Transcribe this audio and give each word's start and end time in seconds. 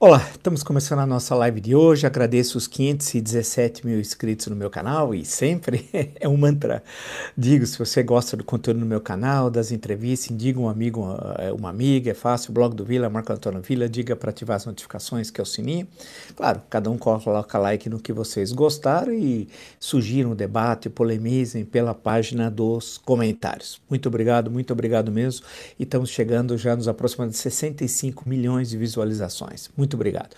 Olá, 0.00 0.24
estamos 0.30 0.62
começando 0.62 1.00
a 1.00 1.06
nossa 1.06 1.34
live 1.34 1.60
de 1.60 1.74
hoje. 1.74 2.06
Agradeço 2.06 2.56
os 2.56 2.68
517 2.68 3.84
mil 3.84 3.98
inscritos 3.98 4.46
no 4.46 4.54
meu 4.54 4.70
canal 4.70 5.12
e 5.12 5.24
sempre 5.24 5.90
é 6.20 6.28
um 6.28 6.36
mantra. 6.36 6.84
Digo, 7.36 7.66
se 7.66 7.76
você 7.76 8.00
gosta 8.00 8.36
do 8.36 8.44
conteúdo 8.44 8.78
no 8.78 8.86
meu 8.86 9.00
canal, 9.00 9.50
das 9.50 9.72
entrevistas, 9.72 10.30
indica 10.30 10.60
um 10.60 10.68
amigo, 10.68 11.04
uma 11.58 11.70
amiga, 11.70 12.12
é 12.12 12.14
fácil. 12.14 12.52
Blog 12.52 12.76
do 12.76 12.84
Vila, 12.84 13.10
Marco 13.10 13.32
Antônio 13.32 13.60
Vila, 13.60 13.88
diga 13.88 14.14
para 14.14 14.30
ativar 14.30 14.56
as 14.56 14.66
notificações, 14.66 15.32
que 15.32 15.40
é 15.40 15.42
o 15.42 15.44
sininho. 15.44 15.88
Claro, 16.36 16.62
cada 16.70 16.88
um 16.88 16.96
coloca 16.96 17.58
like 17.58 17.88
no 17.88 17.98
que 17.98 18.12
vocês 18.12 18.52
gostaram 18.52 19.12
e 19.12 19.48
sugiram 19.80 20.30
o 20.30 20.34
debate, 20.36 20.88
polemizem 20.88 21.64
pela 21.64 21.92
página 21.92 22.48
dos 22.48 22.98
comentários. 22.98 23.80
Muito 23.90 24.06
obrigado, 24.06 24.48
muito 24.48 24.72
obrigado 24.72 25.10
mesmo. 25.10 25.44
E 25.76 25.82
estamos 25.82 26.10
chegando 26.10 26.56
já 26.56 26.76
nos 26.76 26.86
aproximando 26.86 27.32
de 27.32 27.38
65 27.38 28.28
milhões 28.28 28.70
de 28.70 28.78
visualizações. 28.78 29.68
Muito 29.76 29.87
muito 29.88 29.94
obrigado. 29.94 30.28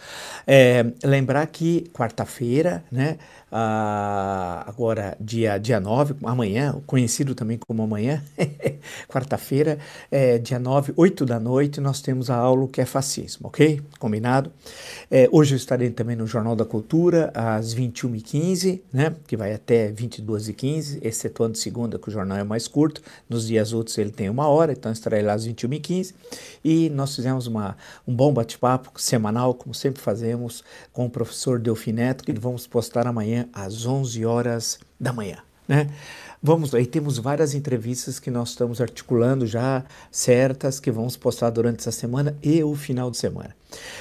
É, 0.46 0.86
lembrar 1.04 1.45
que 1.49 1.91
quarta-feira, 1.93 2.85
né? 2.91 3.18
Ah, 3.53 4.64
agora 4.67 5.17
dia, 5.21 5.58
dia 5.58 5.81
9, 5.81 6.14
amanhã, 6.22 6.81
conhecido 6.86 7.35
também 7.35 7.58
como 7.58 7.82
amanhã, 7.82 8.22
quarta-feira, 9.08 9.79
é, 10.08 10.39
dia 10.39 10.58
9, 10.58 10.93
8 10.96 11.27
da 11.27 11.41
noite, 11.41 11.81
nós 11.81 12.00
temos 12.00 12.31
a 12.31 12.36
aula 12.36 12.68
que 12.68 12.81
é 12.81 12.86
fascismo, 12.86 13.49
ok? 13.49 13.82
Combinado? 13.99 14.53
É, 15.11 15.29
hoje 15.32 15.55
eu 15.55 15.57
estarei 15.57 15.91
também 15.91 16.14
no 16.14 16.29
Jornal 16.29 16.55
da 16.55 16.64
Cultura, 16.64 17.32
às 17.35 17.75
21h15, 17.75 18.81
né? 18.93 19.17
Que 19.27 19.36
vai 19.36 19.53
até 19.53 19.91
22h15, 19.91 21.00
excetuando 21.03 21.58
segunda, 21.58 21.99
que 21.99 22.08
o 22.08 22.13
jornal 22.13 22.39
é 22.39 22.44
mais 22.44 22.69
curto, 22.69 23.03
nos 23.29 23.49
dias 23.49 23.72
outros 23.72 23.99
ele 23.99 24.11
tem 24.11 24.30
uma 24.30 24.46
hora, 24.46 24.72
então 24.72 24.93
estarei 24.93 25.22
lá 25.22 25.32
às 25.32 25.46
21h15, 25.46 26.14
e 26.64 26.89
nós 26.91 27.17
fizemos 27.17 27.49
uma, 27.49 27.77
um 28.07 28.14
bom 28.14 28.32
bate-papo 28.32 28.93
semanal, 29.00 29.55
como 29.55 29.75
sempre 29.75 30.00
fazemos, 30.00 30.63
com 30.93 31.07
o 31.07 31.11
professor 31.11 31.58
Delfineto, 31.58 32.22
que 32.22 32.33
vamos 32.33 32.67
postar 32.69 33.08
amanhã 33.08 33.39
às 33.52 33.86
11 33.86 34.24
horas 34.24 34.78
da 34.98 35.12
manhã. 35.12 35.38
Né? 35.66 35.88
Vamos 36.42 36.74
aí, 36.74 36.86
temos 36.86 37.19
várias 37.19 37.55
entrevistas 37.55 38.19
que 38.19 38.30
nós 38.30 38.48
estamos 38.48 38.80
articulando 38.80 39.46
já 39.46 39.84
certas 40.10 40.80
que 40.80 40.91
vamos 40.91 41.14
postar 41.14 41.50
durante 41.50 41.80
essa 41.80 41.92
semana 41.92 42.34
e 42.42 42.64
o 42.64 42.74
final 42.74 43.11
de 43.11 43.18
semana. 43.18 43.55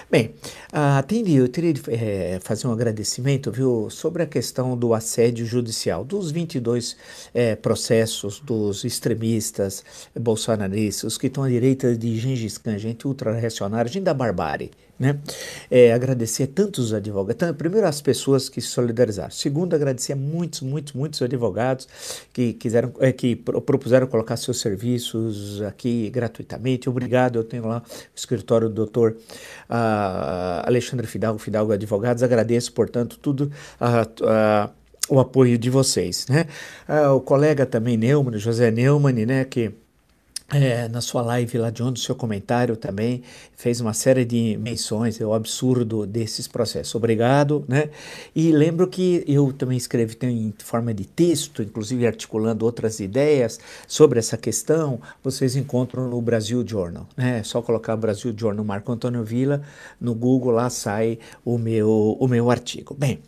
Bem, 0.10 0.34
uh, 0.74 1.04
tem, 1.06 1.30
eu 1.36 1.50
teria 1.50 1.74
de 1.74 1.82
é, 1.90 2.40
fazer 2.42 2.66
um 2.66 2.72
agradecimento, 2.72 3.52
viu, 3.52 3.90
sobre 3.90 4.24
a 4.24 4.26
questão 4.26 4.78
do 4.78 4.94
assédio 4.94 5.46
judicial, 5.46 6.06
dos 6.06 6.32
22 6.32 6.96
é, 7.34 7.56
processos 7.56 8.40
dos 8.40 8.86
extremistas 8.86 9.84
bolsonaristas, 10.18 11.18
que 11.18 11.28
estão 11.28 11.44
à 11.44 11.50
direita 11.50 11.94
de 11.94 12.18
Gengis 12.18 12.58
Khan, 12.58 12.78
gente 12.78 13.06
ultra-reacionária, 13.06 13.92
gente 13.92 14.06
da 14.06 14.14
barbárie, 14.14 14.72
né? 15.00 15.18
É, 15.72 15.94
agradecer 15.94 16.44
a 16.44 16.48
tantos 16.48 16.94
advogados, 16.94 17.56
primeiro 17.56 17.88
as 17.88 18.02
pessoas 18.02 18.50
que 18.50 18.60
se 18.60 18.68
solidarizaram, 18.68 19.32
segundo 19.32 19.74
agradecer 19.74 20.14
a 20.14 20.16
muitos, 20.16 20.62
muitos, 20.62 20.94
muitos 20.94 21.22
advogados 21.22 21.88
que 22.34 22.54
quiseram, 22.54 22.92
é, 23.00 23.12
que 23.14 23.36
propuseram 23.36 24.08
colocar 24.08 24.36
seus 24.36 24.60
serviços 24.60 25.62
aqui 25.62 26.10
gratuitamente, 26.10 26.90
obrigado, 26.90 27.38
eu 27.38 27.44
tenho 27.44 27.66
lá 27.66 27.82
o 27.88 28.16
escritório 28.16 28.68
do 28.68 28.76
doutor 28.76 29.16
uh, 29.70 30.66
Alexandre 30.66 31.08
Fidalgo, 31.08 31.40
Fidalgo 31.40 31.72
Advogados, 31.72 32.22
agradeço, 32.22 32.74
portanto, 32.74 33.18
tudo 33.22 33.52
uh, 33.80 34.70
o 35.08 35.20
apoio 35.20 35.58
de 35.58 35.70
vocês, 35.70 36.28
né? 36.28 36.46
o 37.16 37.20
colega 37.20 37.66
também 37.66 37.98
Neumann, 37.98 38.38
José 38.38 38.70
Neumann, 38.70 39.26
né, 39.26 39.44
que 39.44 39.72
é, 40.52 40.88
na 40.88 41.02
sua 41.02 41.22
live 41.22 41.58
lá 41.58 41.70
de 41.70 41.84
onde 41.84 42.02
o 42.02 42.04
seu 42.04 42.16
comentário 42.16 42.76
também 42.76 43.22
fez 43.56 43.80
uma 43.80 43.94
série 43.94 44.26
de 44.26 44.58
menções, 44.58 45.20
é 45.22 45.26
o 45.26 45.34
absurdo 45.34 46.06
desses 46.06 46.48
processos. 46.48 46.96
Obrigado, 46.96 47.64
né? 47.68 47.90
E 48.36 48.52
lembro 48.52 48.88
que 48.88 49.24
eu 49.28 49.54
também 49.54 49.78
escrevi 49.78 50.18
em 50.24 50.54
forma 50.58 50.94
de 50.94 51.06
texto, 51.06 51.62
inclusive 51.62 52.08
articulando 52.08 52.66
outras 52.66 53.00
ideias 53.00 53.60
sobre 53.88 54.20
essa 54.20 54.38
questão, 54.38 55.00
vocês 55.24 55.56
encontram 55.56 56.10
no 56.10 56.22
Brasil 56.22 56.66
Journal, 56.66 57.08
né? 57.16 57.40
É 57.40 57.44
só 57.44 57.62
colocar 57.62 57.96
Brasil 57.96 58.34
Journal 58.36 58.66
Marco 58.66 58.92
Antônio 58.92 59.24
Vila 59.24 59.62
no 60.00 60.16
Google, 60.16 60.52
lá 60.52 60.70
sai 60.70 61.20
o 61.46 61.58
meu, 61.58 62.18
o 62.20 62.28
meu 62.28 62.50
artigo. 62.50 62.96
Bem, 62.98 63.20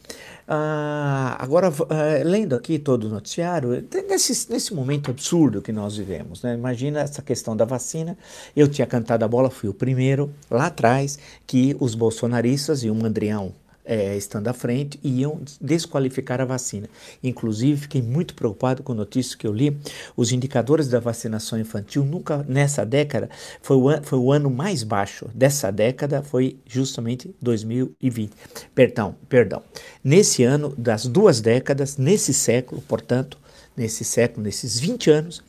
ah, 0.54 1.38
agora, 1.40 1.70
ah, 1.70 2.24
lendo 2.26 2.54
aqui 2.58 2.78
todo 2.78 3.06
o 3.06 3.10
noticiário, 3.10 3.88
nesse, 4.10 4.52
nesse 4.52 4.74
momento 4.74 5.10
absurdo 5.10 5.62
que 5.62 5.72
nós 5.72 5.96
vivemos, 5.96 6.44
né? 6.44 6.54
imagina 6.54 7.00
essa 7.00 7.22
questão 7.22 7.56
da 7.56 7.64
vacina. 7.64 8.18
Eu 8.54 8.68
tinha 8.68 8.86
cantado 8.86 9.24
a 9.24 9.30
bola, 9.30 9.50
fui 9.50 9.70
o 9.70 9.74
primeiro 9.74 10.30
lá 10.50 10.66
atrás 10.66 11.18
que 11.48 11.74
os 11.80 11.96
bolsonaristas 11.96 12.84
e 12.84 12.90
o 12.90 12.96
Mandrião 12.96 13.54
é, 13.86 14.16
estando 14.16 14.48
à 14.48 14.54
frente, 14.54 15.00
iam 15.04 15.42
desqualificar 15.60 16.40
a 16.42 16.46
vacina. 16.46 16.90
Inclusive, 17.24 17.82
fiquei 17.82 18.02
muito 18.02 18.34
preocupado 18.34 18.84
com 18.84 18.92
a 18.92 18.96
notícia 18.96 19.38
que 19.38 19.48
eu 19.48 19.54
li. 19.54 19.78
Os 20.16 20.32
indicadores 20.32 20.88
da 20.88 21.00
vacinação 21.00 21.60
infantil 21.60 22.04
nunca 22.04 22.46
nessa 22.48 22.86
década 22.86 23.30
foi 23.62 23.78
o, 23.78 24.04
foi 24.04 24.20
o 24.20 24.32
ano 24.32 24.50
mais 24.50 24.84
baixo 24.84 25.30
dessa 25.34 25.72
década, 25.72 26.22
foi 26.22 26.58
justamente 26.66 27.34
2020. 27.42 28.32
Perdão, 28.74 29.16
perdão. 29.28 29.62
Nesse 30.04 30.44
ano 30.44 30.74
das 30.78 31.06
duas 31.06 31.42
décadas, 31.42 31.98
nesse 31.98 32.34
século, 32.34 32.82
portanto, 32.88 33.38
nesse 33.76 34.04
século, 34.04 34.44
nesses 34.44 34.80
20 34.80 35.10
anos, 35.10 35.44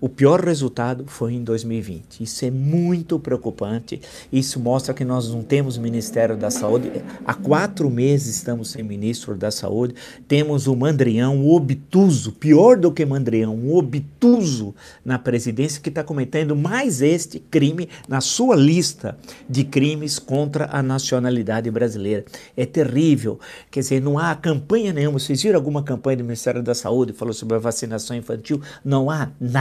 o 0.00 0.08
pior 0.08 0.40
resultado 0.40 1.04
foi 1.06 1.34
em 1.34 1.42
2020. 1.42 2.22
Isso 2.22 2.44
é 2.44 2.50
muito 2.50 3.18
preocupante. 3.18 4.00
Isso 4.32 4.60
mostra 4.60 4.92
que 4.92 5.04
nós 5.04 5.28
não 5.30 5.42
temos 5.42 5.78
Ministério 5.78 6.36
da 6.36 6.50
Saúde. 6.50 6.90
Há 7.24 7.34
quatro 7.34 7.90
meses 7.90 8.36
estamos 8.36 8.70
sem 8.70 8.82
ministro 8.82 9.34
da 9.34 9.50
Saúde. 9.50 9.94
Temos 10.28 10.66
o 10.66 10.76
Mandrião, 10.76 11.40
o 11.40 11.54
obtuso, 11.54 12.32
pior 12.32 12.76
do 12.76 12.92
que 12.92 13.04
Mandrião, 13.04 13.54
um 13.56 13.74
obtuso 13.74 14.74
na 15.04 15.18
presidência 15.18 15.80
que 15.80 15.88
está 15.88 16.04
cometendo 16.04 16.54
mais 16.54 17.00
este 17.00 17.38
crime 17.38 17.88
na 18.08 18.20
sua 18.20 18.54
lista 18.54 19.16
de 19.48 19.64
crimes 19.64 20.18
contra 20.18 20.68
a 20.70 20.82
nacionalidade 20.82 21.70
brasileira. 21.70 22.24
É 22.56 22.66
terrível. 22.66 23.40
Quer 23.70 23.80
dizer, 23.80 24.00
não 24.00 24.18
há 24.18 24.34
campanha 24.34 24.92
nenhuma. 24.92 25.18
Vocês 25.18 25.42
viram 25.42 25.56
alguma 25.56 25.82
campanha 25.82 26.18
do 26.18 26.24
Ministério 26.24 26.62
da 26.62 26.74
Saúde 26.74 27.12
falou 27.12 27.32
sobre 27.32 27.56
a 27.56 27.58
vacinação 27.58 28.16
infantil? 28.16 28.60
Não 28.84 29.10
há 29.10 29.30
nada. 29.40 29.53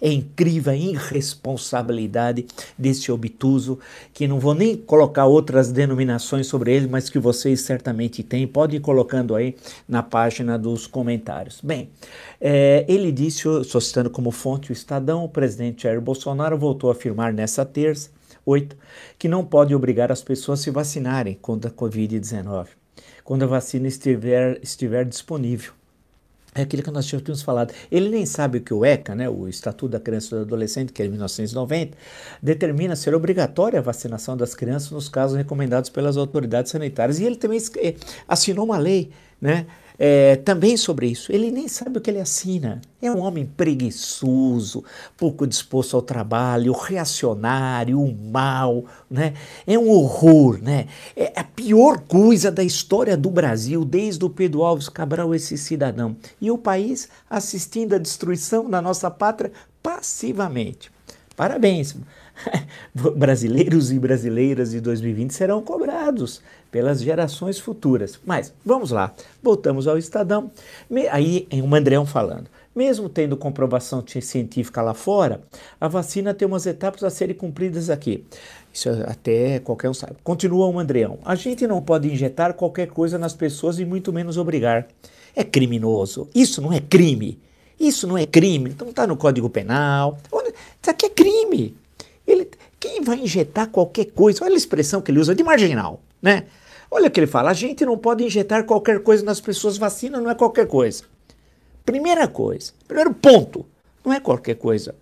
É 0.00 0.10
incrível 0.10 0.72
a 0.72 0.76
irresponsabilidade 0.76 2.46
desse 2.76 3.12
obtuso, 3.12 3.78
que 4.12 4.26
não 4.26 4.38
vou 4.40 4.54
nem 4.54 4.76
colocar 4.76 5.26
outras 5.26 5.70
denominações 5.70 6.46
sobre 6.46 6.74
ele, 6.74 6.88
mas 6.88 7.08
que 7.08 7.18
vocês 7.18 7.60
certamente 7.60 8.22
têm. 8.22 8.46
Pode 8.46 8.76
ir 8.76 8.80
colocando 8.80 9.34
aí 9.34 9.56
na 9.88 10.02
página 10.02 10.58
dos 10.58 10.86
comentários. 10.86 11.60
Bem, 11.62 11.90
é, 12.40 12.84
ele 12.88 13.12
disse, 13.12 13.48
estou 13.60 13.80
citando 13.80 14.10
como 14.10 14.30
fonte 14.30 14.70
o 14.70 14.72
Estadão, 14.72 15.24
o 15.24 15.28
presidente 15.28 15.84
Jair 15.84 16.00
Bolsonaro 16.00 16.58
voltou 16.58 16.90
a 16.90 16.92
afirmar 16.92 17.32
nessa 17.32 17.64
terça, 17.64 18.10
8, 18.44 18.76
que 19.18 19.28
não 19.28 19.44
pode 19.44 19.74
obrigar 19.74 20.10
as 20.10 20.22
pessoas 20.22 20.60
a 20.60 20.62
se 20.62 20.70
vacinarem 20.70 21.38
contra 21.40 21.70
a 21.70 21.74
Covid-19 21.74 22.68
quando 23.28 23.42
a 23.42 23.46
vacina 23.46 23.86
estiver, 23.86 24.58
estiver 24.62 25.04
disponível. 25.04 25.77
É 26.58 26.62
aquilo 26.62 26.82
que 26.82 26.90
nós 26.90 27.06
tínhamos 27.06 27.40
falado. 27.40 27.72
Ele 27.88 28.08
nem 28.08 28.26
sabe 28.26 28.58
que 28.58 28.74
o 28.74 28.84
ECA, 28.84 29.14
né, 29.14 29.28
o 29.28 29.46
Estatuto 29.46 29.92
da 29.92 30.00
Criança 30.00 30.34
e 30.34 30.38
do 30.38 30.42
Adolescente, 30.42 30.92
que 30.92 31.00
é 31.00 31.04
de 31.04 31.10
1990, 31.12 31.96
determina 32.42 32.96
ser 32.96 33.14
obrigatória 33.14 33.78
a 33.78 33.82
vacinação 33.82 34.36
das 34.36 34.56
crianças 34.56 34.90
nos 34.90 35.08
casos 35.08 35.36
recomendados 35.36 35.88
pelas 35.88 36.16
autoridades 36.16 36.72
sanitárias. 36.72 37.20
E 37.20 37.24
ele 37.24 37.36
também 37.36 37.60
eh, 37.76 37.94
assinou 38.26 38.64
uma 38.64 38.76
lei, 38.76 39.12
né? 39.40 39.66
É, 39.98 40.36
também 40.36 40.76
sobre 40.76 41.08
isso. 41.08 41.32
Ele 41.32 41.50
nem 41.50 41.66
sabe 41.66 41.98
o 41.98 42.00
que 42.00 42.08
ele 42.08 42.20
assina. 42.20 42.80
É 43.02 43.10
um 43.10 43.18
homem 43.18 43.44
preguiçoso, 43.44 44.84
pouco 45.16 45.46
disposto 45.46 45.96
ao 45.96 46.02
trabalho, 46.02 46.72
reacionário, 46.72 48.16
mal, 48.30 48.84
né? 49.10 49.34
É 49.66 49.78
um 49.78 49.88
horror, 49.90 50.60
né? 50.62 50.86
É 51.16 51.32
a 51.34 51.44
pior 51.44 52.00
coisa 52.00 52.50
da 52.50 52.62
história 52.62 53.16
do 53.16 53.30
Brasil, 53.30 53.84
desde 53.84 54.24
o 54.24 54.30
Pedro 54.30 54.62
Alves 54.62 54.88
Cabral, 54.88 55.34
esse 55.34 55.58
cidadão. 55.58 56.16
E 56.40 56.50
o 56.50 56.58
país 56.58 57.08
assistindo 57.28 57.94
à 57.94 57.98
destruição 57.98 58.70
da 58.70 58.80
nossa 58.80 59.10
pátria 59.10 59.52
passivamente. 59.82 60.90
Parabéns. 61.36 61.94
Brasileiros 62.94 63.92
e 63.92 63.98
brasileiras 63.98 64.70
de 64.70 64.80
2020 64.80 65.32
serão 65.32 65.62
cobrados 65.62 66.40
pelas 66.70 67.00
gerações 67.00 67.58
futuras. 67.58 68.18
Mas 68.24 68.52
vamos 68.64 68.90
lá, 68.90 69.14
voltamos 69.42 69.86
ao 69.86 69.98
Estadão. 69.98 70.50
Aí 71.10 71.46
o 71.52 71.66
Mandreão 71.66 72.06
falando. 72.06 72.48
Mesmo 72.74 73.08
tendo 73.08 73.36
comprovação 73.36 74.04
científica 74.06 74.80
lá 74.80 74.94
fora, 74.94 75.42
a 75.80 75.88
vacina 75.88 76.32
tem 76.32 76.46
umas 76.46 76.64
etapas 76.64 77.02
a 77.02 77.10
serem 77.10 77.34
cumpridas 77.34 77.90
aqui. 77.90 78.24
Isso 78.72 78.88
até 79.06 79.58
qualquer 79.58 79.90
um 79.90 79.94
sabe. 79.94 80.16
Continua 80.22 80.66
o 80.66 80.72
Mandreão. 80.72 81.18
A 81.24 81.34
gente 81.34 81.66
não 81.66 81.82
pode 81.82 82.08
injetar 82.08 82.54
qualquer 82.54 82.86
coisa 82.86 83.18
nas 83.18 83.34
pessoas 83.34 83.80
e 83.80 83.84
muito 83.84 84.12
menos 84.12 84.36
obrigar. 84.36 84.86
É 85.34 85.42
criminoso. 85.42 86.28
Isso 86.34 86.62
não 86.62 86.72
é 86.72 86.80
crime. 86.80 87.40
Isso 87.80 88.06
não 88.06 88.18
é 88.18 88.26
crime, 88.26 88.70
então 88.70 88.88
está 88.88 89.06
no 89.06 89.16
Código 89.16 89.48
Penal. 89.48 90.18
Isso 90.80 90.90
aqui 90.90 91.06
é 91.06 91.10
crime. 91.10 91.76
Ele, 92.28 92.46
quem 92.78 93.00
vai 93.00 93.18
injetar 93.18 93.70
qualquer 93.70 94.04
coisa, 94.12 94.44
olha 94.44 94.52
a 94.52 94.58
expressão 94.58 95.00
que 95.00 95.10
ele 95.10 95.18
usa 95.18 95.34
de 95.34 95.42
marginal. 95.42 96.02
né? 96.20 96.44
Olha 96.90 97.08
o 97.08 97.10
que 97.10 97.18
ele 97.18 97.26
fala: 97.26 97.50
a 97.50 97.54
gente 97.54 97.86
não 97.86 97.96
pode 97.96 98.22
injetar 98.22 98.64
qualquer 98.64 99.02
coisa 99.02 99.24
nas 99.24 99.40
pessoas, 99.40 99.78
vacina 99.78 100.20
não 100.20 100.30
é 100.30 100.34
qualquer 100.34 100.66
coisa. 100.66 101.04
Primeira 101.86 102.28
coisa, 102.28 102.72
primeiro 102.86 103.14
ponto, 103.14 103.64
não 104.04 104.12
é 104.12 104.20
qualquer 104.20 104.56
coisa. 104.56 104.94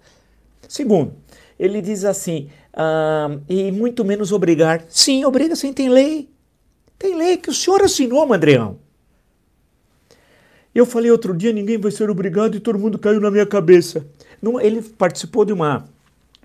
Segundo, 0.69 1.15
ele 1.59 1.83
diz 1.83 2.05
assim, 2.05 2.49
ah, 2.73 3.37
e 3.49 3.73
muito 3.73 4.05
menos 4.05 4.31
obrigar. 4.31 4.85
Sim, 4.89 5.25
obriga 5.25 5.57
sim, 5.57 5.73
tem 5.73 5.89
lei. 5.89 6.29
Tem 6.97 7.17
lei 7.17 7.37
que 7.37 7.51
o 7.51 7.55
senhor 7.55 7.83
assinou, 7.83 8.25
Mandreão. 8.25 8.79
Eu 10.73 10.87
falei 10.87 11.11
outro 11.11 11.35
dia, 11.35 11.53
ninguém 11.53 11.79
vai 11.79 11.91
ser 11.91 12.09
obrigado 12.09 12.55
e 12.55 12.61
todo 12.61 12.79
mundo 12.79 12.99
caiu 12.99 13.21
na 13.21 13.31
minha 13.31 13.47
cabeça. 13.47 14.07
ele 14.63 14.81
participou 14.83 15.45
de 15.45 15.53
uma 15.53 15.89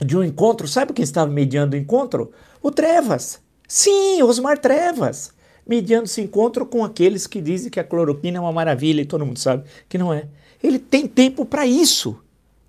de 0.03 0.17
um 0.17 0.23
encontro, 0.23 0.67
sabe 0.67 0.93
quem 0.93 1.03
estava 1.03 1.31
mediando 1.31 1.75
o 1.75 1.79
encontro? 1.79 2.31
O 2.61 2.71
Trevas. 2.71 3.39
Sim, 3.67 4.21
Osmar 4.23 4.57
Trevas. 4.57 5.31
Mediando 5.65 6.05
esse 6.05 6.21
encontro 6.21 6.65
com 6.65 6.83
aqueles 6.83 7.27
que 7.27 7.39
dizem 7.39 7.69
que 7.69 7.79
a 7.79 7.83
cloroquina 7.83 8.37
é 8.37 8.41
uma 8.41 8.51
maravilha 8.51 9.01
e 9.01 9.05
todo 9.05 9.25
mundo 9.25 9.39
sabe 9.39 9.63
que 9.87 9.97
não 9.97 10.13
é. 10.13 10.27
Ele 10.61 10.79
tem 10.79 11.07
tempo 11.07 11.45
para 11.45 11.65
isso, 11.65 12.19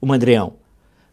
o 0.01 0.07
Mandreão. 0.07 0.55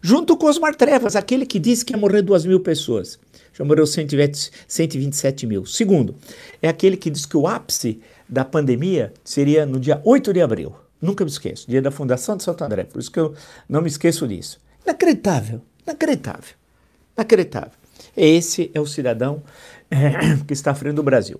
Junto 0.01 0.37
com 0.37 0.47
Osmar 0.47 0.75
Trevas, 0.75 1.15
aquele 1.15 1.45
que 1.45 1.59
disse 1.59 1.83
que 1.83 1.93
ia 1.93 1.97
morrer 1.97 2.21
duas 2.21 2.45
mil 2.45 2.59
pessoas. 2.59 3.19
Já 3.53 3.65
morreu 3.65 3.85
127 3.85 5.45
mil. 5.45 5.65
Segundo, 5.65 6.15
é 6.61 6.69
aquele 6.69 6.95
que 6.95 7.09
diz 7.09 7.25
que 7.25 7.35
o 7.35 7.47
ápice 7.47 7.99
da 8.27 8.45
pandemia 8.45 9.13
seria 9.23 9.65
no 9.65 9.79
dia 9.79 10.01
8 10.05 10.31
de 10.31 10.41
abril. 10.41 10.73
Nunca 11.01 11.23
me 11.23 11.31
esqueço, 11.31 11.69
dia 11.69 11.81
da 11.81 11.91
fundação 11.91 12.37
de 12.37 12.43
Santo 12.43 12.63
André. 12.63 12.83
Por 12.83 12.99
isso 12.99 13.11
que 13.11 13.19
eu 13.19 13.33
não 13.67 13.81
me 13.81 13.87
esqueço 13.87 14.27
disso. 14.27 14.59
Inacreditável, 14.85 15.61
inacreditável, 15.89 16.55
inacreditável. 17.17 17.71
Esse 18.15 18.71
é 18.73 18.79
o 18.79 18.85
cidadão 18.85 19.41
é, 19.89 20.37
que 20.45 20.53
está 20.53 20.71
à 20.71 20.75
frente 20.75 20.95
do 20.95 21.03
Brasil. 21.03 21.39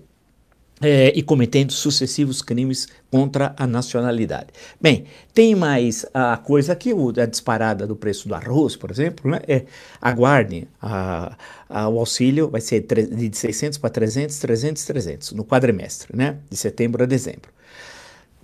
É, 0.82 1.12
e 1.14 1.22
cometendo 1.22 1.72
sucessivos 1.72 2.40
crimes 2.40 2.88
contra 3.10 3.54
a 3.58 3.66
nacionalidade. 3.66 4.46
Bem, 4.80 5.04
tem 5.34 5.54
mais 5.54 6.06
a 6.14 6.38
coisa 6.38 6.72
aqui, 6.72 6.90
a 7.22 7.26
disparada 7.26 7.86
do 7.86 7.94
preço 7.94 8.26
do 8.26 8.34
arroz, 8.34 8.76
por 8.76 8.90
exemplo, 8.90 9.30
né? 9.30 9.40
É, 9.46 9.66
aguarde, 10.00 10.66
a, 10.80 11.36
a, 11.68 11.86
o 11.86 11.98
auxílio 11.98 12.48
vai 12.48 12.62
ser 12.62 12.80
de 12.80 13.36
600 13.36 13.76
para 13.76 13.90
300, 13.90 14.38
300, 14.38 14.84
300 14.86 15.32
no 15.32 15.44
quadrimestre, 15.44 16.16
né? 16.16 16.38
De 16.48 16.56
setembro 16.56 17.02
a 17.02 17.06
dezembro. 17.06 17.50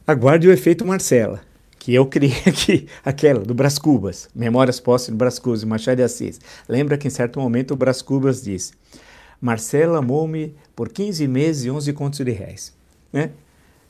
Aguarde 0.06 0.46
o 0.46 0.52
efeito 0.52 0.86
Marcela, 0.86 1.40
que 1.86 1.94
eu 1.94 2.04
criei 2.04 2.34
aqui, 2.44 2.88
aquela 3.04 3.38
do 3.38 3.54
Brás 3.54 3.78
Cubas, 3.78 4.28
Memórias 4.34 4.80
Postas 4.80 5.14
do 5.14 5.16
Brás 5.16 5.38
Cubas, 5.38 5.62
Machado 5.62 5.98
de 5.98 6.02
Assis. 6.02 6.40
Lembra 6.68 6.98
que 6.98 7.06
em 7.06 7.10
certo 7.10 7.38
momento 7.38 7.74
o 7.74 7.76
Brás 7.76 8.02
Cubas 8.02 8.42
disse 8.42 8.72
Marcela 9.40 9.98
amou-me 9.98 10.52
por 10.74 10.88
15 10.88 11.28
meses 11.28 11.64
e 11.64 11.70
11 11.70 11.92
contos 11.92 12.18
de 12.18 12.32
réis. 12.32 12.74
Né? 13.12 13.30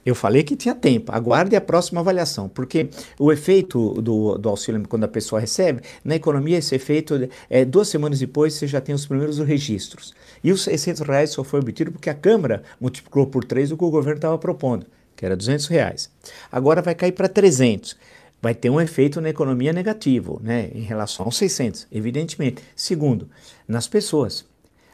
Eu 0.04 0.14
falei 0.14 0.43
que 0.43 0.54
tinha 0.54 0.75
tempo, 0.75 1.10
aguarde 1.10 1.56
a 1.56 1.60
próxima 1.60 2.02
avaliação, 2.02 2.50
porque 2.50 2.90
o 3.19 3.32
efeito 3.32 3.94
do, 4.02 4.37
do 4.37 4.48
auxílio 4.50 4.87
quando 4.87 5.04
a 5.04 5.08
pessoa 5.08 5.40
recebe, 5.40 5.81
na 6.04 6.16
economia 6.16 6.58
esse 6.58 6.75
efeito 6.75 7.14
é 7.48 7.64
duas 7.64 7.88
semanas 7.88 8.19
depois 8.19 8.52
você 8.52 8.66
já 8.66 8.78
tem 8.78 8.94
os 8.94 9.06
primeiros 9.06 9.38
registros. 9.38 10.14
E 10.44 10.52
os 10.52 10.64
600 10.64 11.00
reais 11.00 11.31
só 11.31 11.43
foi 11.43 11.60
obtido 11.60 11.90
porque 11.90 12.10
a 12.10 12.14
Câmara 12.14 12.62
multiplicou 12.78 13.26
por 13.26 13.43
três 13.43 13.72
o 13.72 13.76
que 13.76 13.84
o 13.84 13.90
governo 13.90 14.19
estava 14.19 14.37
propondo, 14.37 14.84
que 15.16 15.24
era 15.24 15.36
200 15.36 15.66
reais. 15.66 16.10
Agora 16.52 16.82
vai 16.82 16.94
cair 16.94 17.12
para 17.12 17.28
300 17.28 17.96
vai 18.40 18.54
ter 18.54 18.70
um 18.70 18.80
efeito 18.80 19.20
na 19.20 19.30
economia 19.30 19.72
negativo, 19.72 20.40
né, 20.42 20.70
em 20.74 20.82
relação 20.82 21.26
aos 21.26 21.36
600, 21.36 21.88
evidentemente. 21.90 22.62
Segundo, 22.76 23.28
nas 23.66 23.88
pessoas. 23.88 24.44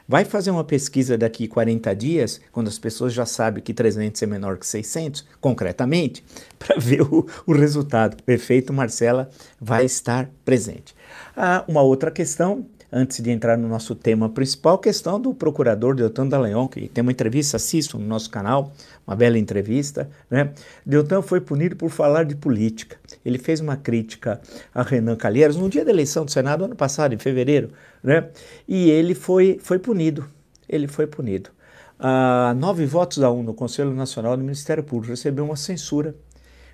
Vai 0.08 0.24
fazer 0.24 0.50
uma 0.50 0.64
pesquisa 0.64 1.16
daqui 1.16 1.46
40 1.46 1.94
dias, 1.94 2.40
quando 2.50 2.69
as 2.69 2.78
pessoas 2.78 3.12
já 3.12 3.24
sabem 3.24 3.62
que 3.62 3.72
300 3.72 4.22
é 4.22 4.26
menor 4.26 4.58
que 4.58 4.66
600, 4.66 5.24
concretamente, 5.40 6.25
para 6.58 6.78
ver 6.78 7.02
o, 7.02 7.26
o, 7.46 7.52
resultado. 7.52 8.16
O 8.26 8.30
efeito 8.30 8.72
Marcela 8.72 9.30
vai 9.60 9.84
estar 9.84 10.28
presente. 10.44 10.94
Ah, 11.36 11.64
uma 11.68 11.82
outra 11.82 12.10
questão, 12.10 12.66
antes 12.92 13.22
de 13.22 13.30
entrar 13.30 13.56
no 13.56 13.66
nosso 13.66 13.94
tema 13.94 14.28
principal, 14.28 14.76
questão 14.76 15.18
do 15.18 15.32
procurador 15.32 15.94
Deltan 15.94 16.26
Dallagnol, 16.28 16.68
que 16.68 16.88
tem 16.88 17.00
uma 17.00 17.10
entrevista, 17.10 17.56
assistam 17.56 17.98
no 17.98 18.06
nosso 18.06 18.28
canal, 18.28 18.72
uma 19.06 19.16
bela 19.16 19.38
entrevista. 19.38 20.10
Né? 20.30 20.52
Deltan 20.84 21.22
foi 21.22 21.40
punido 21.40 21.74
por 21.74 21.88
falar 21.88 22.24
de 22.24 22.36
política. 22.36 22.98
Ele 23.24 23.38
fez 23.38 23.60
uma 23.60 23.76
crítica 23.76 24.40
a 24.74 24.82
Renan 24.82 25.16
Calheiros 25.16 25.56
no 25.56 25.70
dia 25.70 25.84
da 25.84 25.90
eleição 25.90 26.26
do 26.26 26.30
Senado, 26.30 26.64
ano 26.64 26.76
passado, 26.76 27.14
em 27.14 27.18
fevereiro, 27.18 27.70
né? 28.02 28.28
E 28.68 28.90
ele 28.90 29.14
foi, 29.14 29.58
foi 29.62 29.78
punido. 29.78 30.28
Ele 30.68 30.86
foi 30.86 31.06
punido. 31.06 31.50
Ah, 31.98 32.52
nove 32.56 32.84
votos 32.84 33.22
a 33.22 33.30
um 33.30 33.42
no 33.42 33.54
Conselho 33.54 33.92
Nacional 33.94 34.36
do 34.36 34.42
Ministério 34.42 34.82
Público 34.82 35.12
recebeu 35.12 35.44
uma 35.44 35.56
censura. 35.56 36.14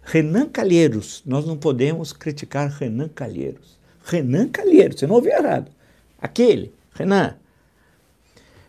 Renan 0.02 0.48
Calheiros, 0.48 1.22
nós 1.26 1.44
não 1.44 1.56
podemos 1.56 2.14
criticar 2.14 2.70
Renan 2.70 3.08
Calheiros. 3.08 3.78
Renan 4.04 4.48
Calheiros, 4.48 4.98
você 4.98 5.06
não 5.06 5.16
ouviu 5.16 5.32
errado. 5.32 5.70
Aquele, 6.20 6.72
Renan. 6.94 7.36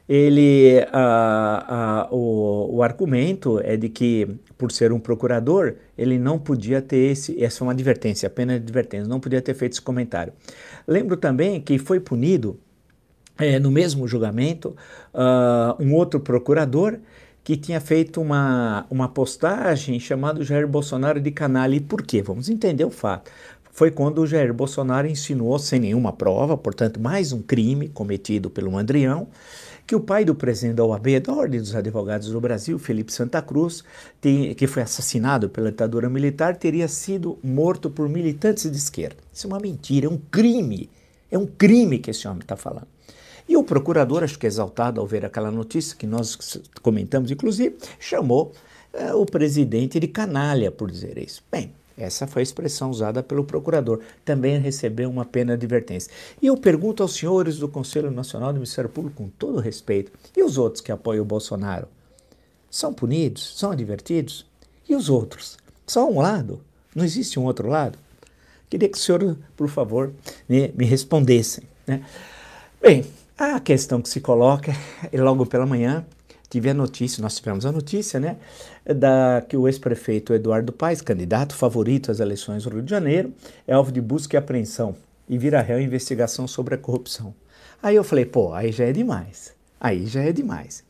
Ele, 0.07 0.79
ah, 0.91 1.65
ah, 1.67 2.07
o, 2.11 2.77
o 2.77 2.83
argumento 2.83 3.59
é 3.63 3.77
de 3.77 3.89
que, 3.89 4.27
por 4.57 4.71
ser 4.71 4.91
um 4.91 4.99
procurador, 4.99 5.75
ele 5.95 6.17
não 6.17 6.39
podia 6.39 6.81
ter 6.81 7.11
esse. 7.11 7.41
Essa 7.43 7.63
é 7.63 7.65
uma 7.65 7.73
advertência, 7.73 8.25
apenas 8.25 8.55
advertência, 8.55 9.07
não 9.07 9.19
podia 9.19 9.39
ter 9.39 9.53
feito 9.53 9.73
esse 9.73 9.81
comentário. 9.81 10.33
Lembro 10.87 11.15
também 11.15 11.61
que 11.61 11.77
foi 11.77 11.99
punido, 11.99 12.59
é, 13.37 13.59
no 13.59 13.69
mesmo 13.69 14.07
julgamento, 14.07 14.75
uh, 15.13 15.81
um 15.81 15.93
outro 15.93 16.19
procurador 16.19 16.97
que 17.43 17.55
tinha 17.55 17.79
feito 17.79 18.19
uma, 18.19 18.85
uma 18.89 19.07
postagem 19.07 19.99
chamado 19.99 20.43
Jair 20.43 20.67
Bolsonaro 20.67 21.19
de 21.21 21.31
canalha. 21.31 21.75
E 21.75 21.79
por 21.79 22.01
quê? 22.01 22.21
Vamos 22.21 22.49
entender 22.49 22.83
o 22.83 22.91
fato. 22.91 23.31
Foi 23.79 23.89
quando 23.89 24.19
o 24.19 24.27
Jair 24.27 24.53
Bolsonaro 24.53 25.07
insinuou, 25.07 25.57
sem 25.57 25.79
nenhuma 25.79 26.11
prova, 26.11 26.57
portanto, 26.57 26.99
mais 26.99 27.31
um 27.31 27.41
crime 27.41 27.87
cometido 27.87 28.49
pelo 28.49 28.77
Andrião, 28.77 29.29
que 29.87 29.95
o 29.95 30.01
pai 30.01 30.25
do 30.25 30.35
presidente 30.35 30.75
da 30.75 30.83
OAB, 30.83 31.21
da 31.21 31.33
Ordem 31.33 31.61
dos 31.61 31.73
Advogados 31.73 32.29
do 32.29 32.41
Brasil, 32.41 32.77
Felipe 32.77 33.13
Santa 33.13 33.41
Cruz, 33.41 33.81
que 34.57 34.67
foi 34.67 34.83
assassinado 34.83 35.47
pela 35.47 35.71
ditadura 35.71 36.09
militar, 36.09 36.57
teria 36.57 36.89
sido 36.89 37.39
morto 37.41 37.89
por 37.89 38.09
militantes 38.09 38.69
de 38.69 38.75
esquerda. 38.75 39.15
Isso 39.31 39.47
é 39.47 39.49
uma 39.49 39.61
mentira, 39.61 40.07
é 40.07 40.09
um 40.09 40.19
crime. 40.29 40.89
É 41.31 41.37
um 41.37 41.45
crime 41.47 41.99
que 41.99 42.11
esse 42.11 42.27
homem 42.27 42.41
está 42.41 42.57
falando. 42.57 42.87
E 43.47 43.55
o 43.55 43.63
procurador, 43.63 44.25
acho 44.25 44.37
que 44.37 44.45
exaltado 44.45 44.99
ao 44.99 45.07
ver 45.07 45.23
aquela 45.23 45.51
notícia 45.51 45.95
que 45.95 46.05
nós 46.05 46.59
comentamos, 46.81 47.31
inclusive, 47.31 47.77
chamou 47.97 48.51
é, 48.91 49.13
o 49.13 49.25
presidente 49.25 50.01
de 50.01 50.07
canalha 50.09 50.69
por 50.69 50.91
dizer 50.91 51.17
isso. 51.17 51.41
Bem, 51.49 51.71
essa 51.99 52.25
foi 52.25 52.41
a 52.41 52.43
expressão 52.43 52.89
usada 52.89 53.21
pelo 53.21 53.43
procurador. 53.43 53.99
Também 54.23 54.57
recebeu 54.59 55.09
uma 55.09 55.25
pena 55.25 55.57
de 55.57 55.65
advertência. 55.65 56.11
E 56.41 56.47
eu 56.47 56.55
pergunto 56.57 57.03
aos 57.03 57.15
senhores 57.15 57.57
do 57.57 57.67
Conselho 57.67 58.09
Nacional 58.09 58.53
do 58.53 58.55
Ministério 58.55 58.89
Público, 58.89 59.23
com 59.23 59.29
todo 59.29 59.59
respeito, 59.59 60.11
e 60.35 60.41
os 60.41 60.57
outros 60.57 60.81
que 60.81 60.91
apoiam 60.91 61.23
o 61.23 61.25
Bolsonaro? 61.25 61.87
São 62.69 62.93
punidos? 62.93 63.57
São 63.57 63.71
advertidos? 63.71 64.45
E 64.87 64.95
os 64.95 65.09
outros? 65.09 65.57
Só 65.85 66.09
um 66.09 66.19
lado? 66.19 66.61
Não 66.95 67.03
existe 67.03 67.39
um 67.39 67.45
outro 67.45 67.67
lado? 67.67 67.97
Queria 68.69 68.87
que 68.87 68.97
o 68.97 69.01
senhor, 69.01 69.37
por 69.57 69.67
favor, 69.67 70.13
me, 70.47 70.71
me 70.75 70.85
respondessem. 70.85 71.63
Né? 71.85 72.03
Bem, 72.81 73.05
a 73.37 73.59
questão 73.59 74.01
que 74.01 74.09
se 74.09 74.21
coloca 74.21 74.71
é 75.11 75.17
logo 75.21 75.45
pela 75.45 75.65
manhã, 75.65 76.05
tive 76.49 76.69
a 76.69 76.73
notícia, 76.73 77.21
nós 77.21 77.35
tivemos 77.35 77.65
a 77.65 77.71
notícia, 77.71 78.19
né, 78.19 78.37
da 78.85 79.43
que 79.47 79.55
o 79.55 79.67
ex-prefeito 79.67 80.33
Eduardo 80.33 80.73
Paes, 80.73 81.01
candidato 81.01 81.55
favorito 81.55 82.11
às 82.11 82.19
eleições 82.19 82.63
do 82.63 82.69
Rio 82.71 82.81
de 82.81 82.89
Janeiro, 82.89 83.33
é 83.67 83.73
alvo 83.73 83.91
de 83.91 84.01
busca 84.01 84.35
e 84.35 84.37
apreensão 84.37 84.95
e 85.27 85.37
vira 85.37 85.61
réu 85.61 85.79
em 85.79 85.85
investigação 85.85 86.47
sobre 86.47 86.75
a 86.75 86.77
corrupção. 86.77 87.33
Aí 87.81 87.95
eu 87.95 88.03
falei, 88.03 88.25
pô, 88.25 88.53
aí 88.53 88.71
já 88.71 88.85
é 88.85 88.91
demais. 88.91 89.53
Aí 89.79 90.07
já 90.07 90.21
é 90.21 90.31
demais. 90.31 90.83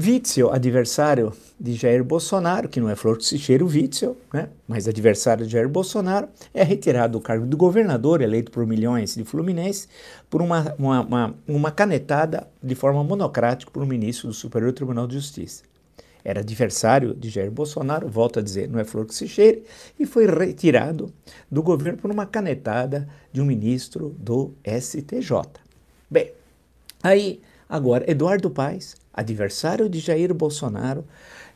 Witzel, 0.00 0.52
adversário 0.52 1.32
de 1.58 1.74
Jair 1.74 2.04
Bolsonaro, 2.04 2.68
que 2.68 2.78
não 2.78 2.88
é 2.88 2.94
flor 2.94 3.18
que 3.18 3.24
se 3.24 3.36
cheira 3.36 3.64
o 3.64 3.66
Witzel, 3.66 4.16
né? 4.32 4.48
mas 4.68 4.86
adversário 4.86 5.44
de 5.44 5.50
Jair 5.50 5.68
Bolsonaro, 5.68 6.28
é 6.54 6.62
retirado 6.62 7.18
do 7.18 7.20
cargo 7.20 7.44
de 7.44 7.56
governador, 7.56 8.22
eleito 8.22 8.52
por 8.52 8.64
milhões 8.64 9.16
de 9.16 9.24
fluminenses, 9.24 9.88
por 10.30 10.40
uma, 10.40 10.72
uma, 10.78 11.00
uma, 11.00 11.34
uma 11.48 11.70
canetada 11.72 12.46
de 12.62 12.76
forma 12.76 13.02
monocrática 13.02 13.72
por 13.72 13.82
um 13.82 13.86
ministro 13.86 14.28
do 14.28 14.34
Superior 14.34 14.72
Tribunal 14.72 15.08
de 15.08 15.14
Justiça. 15.14 15.64
Era 16.24 16.42
adversário 16.42 17.12
de 17.12 17.28
Jair 17.28 17.50
Bolsonaro, 17.50 18.06
volto 18.08 18.38
a 18.38 18.42
dizer, 18.42 18.68
não 18.68 18.78
é 18.78 18.84
flor 18.84 19.04
que 19.04 19.14
se 19.16 19.26
cheire, 19.26 19.64
e 19.98 20.06
foi 20.06 20.26
retirado 20.26 21.12
do 21.50 21.60
governo 21.60 21.98
por 21.98 22.08
uma 22.08 22.24
canetada 22.24 23.08
de 23.32 23.40
um 23.40 23.44
ministro 23.44 24.14
do 24.16 24.52
STJ. 24.64 25.42
Bem, 26.08 26.30
aí 27.02 27.40
agora 27.68 28.10
Eduardo 28.10 28.50
Paes 28.50 28.96
adversário 29.18 29.88
de 29.88 29.98
Jair 29.98 30.32
Bolsonaro, 30.32 31.04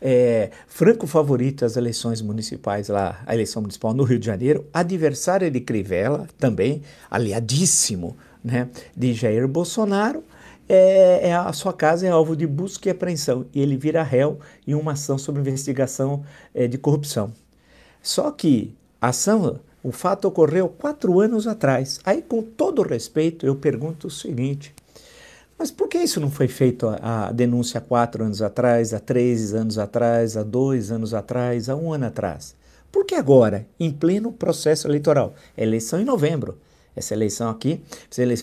é, 0.00 0.50
franco 0.66 1.06
favorito 1.06 1.64
às 1.64 1.76
eleições 1.76 2.20
municipais 2.20 2.88
lá, 2.88 3.22
a 3.24 3.32
eleição 3.32 3.62
municipal 3.62 3.94
no 3.94 4.02
Rio 4.02 4.18
de 4.18 4.26
Janeiro, 4.26 4.66
adversário 4.74 5.48
de 5.48 5.60
Crivella, 5.60 6.26
também 6.38 6.82
aliadíssimo 7.08 8.16
né, 8.42 8.68
de 8.96 9.14
Jair 9.14 9.46
Bolsonaro, 9.46 10.24
é, 10.68 11.28
é, 11.28 11.34
a 11.34 11.52
sua 11.52 11.72
casa 11.72 12.06
é 12.06 12.10
alvo 12.10 12.34
de 12.34 12.46
busca 12.46 12.88
e 12.88 12.90
apreensão 12.90 13.46
e 13.54 13.60
ele 13.60 13.76
vira 13.76 14.02
réu 14.02 14.40
em 14.66 14.74
uma 14.74 14.92
ação 14.92 15.16
sobre 15.16 15.40
investigação 15.40 16.24
é, 16.52 16.66
de 16.66 16.78
corrupção. 16.78 17.32
Só 18.02 18.30
que 18.32 18.74
a 19.00 19.08
ação, 19.08 19.60
o 19.84 19.92
fato 19.92 20.26
ocorreu 20.26 20.68
quatro 20.68 21.20
anos 21.20 21.46
atrás. 21.46 22.00
Aí, 22.04 22.22
com 22.22 22.42
todo 22.42 22.82
respeito, 22.82 23.46
eu 23.46 23.54
pergunto 23.54 24.06
o 24.06 24.10
seguinte: 24.10 24.74
mas 25.58 25.70
por 25.70 25.88
que 25.88 25.98
isso 25.98 26.20
não 26.20 26.30
foi 26.30 26.48
feito 26.48 26.88
a, 26.88 27.28
a 27.28 27.32
denúncia 27.32 27.78
há 27.78 27.80
quatro 27.80 28.24
anos 28.24 28.42
atrás, 28.42 28.92
há 28.92 29.00
três 29.00 29.54
anos 29.54 29.78
atrás, 29.78 30.36
há 30.36 30.42
dois 30.42 30.90
anos 30.90 31.14
atrás, 31.14 31.68
há 31.68 31.76
um 31.76 31.92
ano 31.92 32.06
atrás? 32.06 32.54
Por 32.90 33.06
que 33.06 33.14
agora, 33.14 33.66
em 33.80 33.90
pleno 33.90 34.32
processo 34.32 34.86
eleitoral? 34.86 35.34
Eleição 35.56 36.00
em 36.00 36.04
novembro. 36.04 36.58
Essa 36.94 37.14
eleição 37.14 37.48
aqui, 37.48 37.80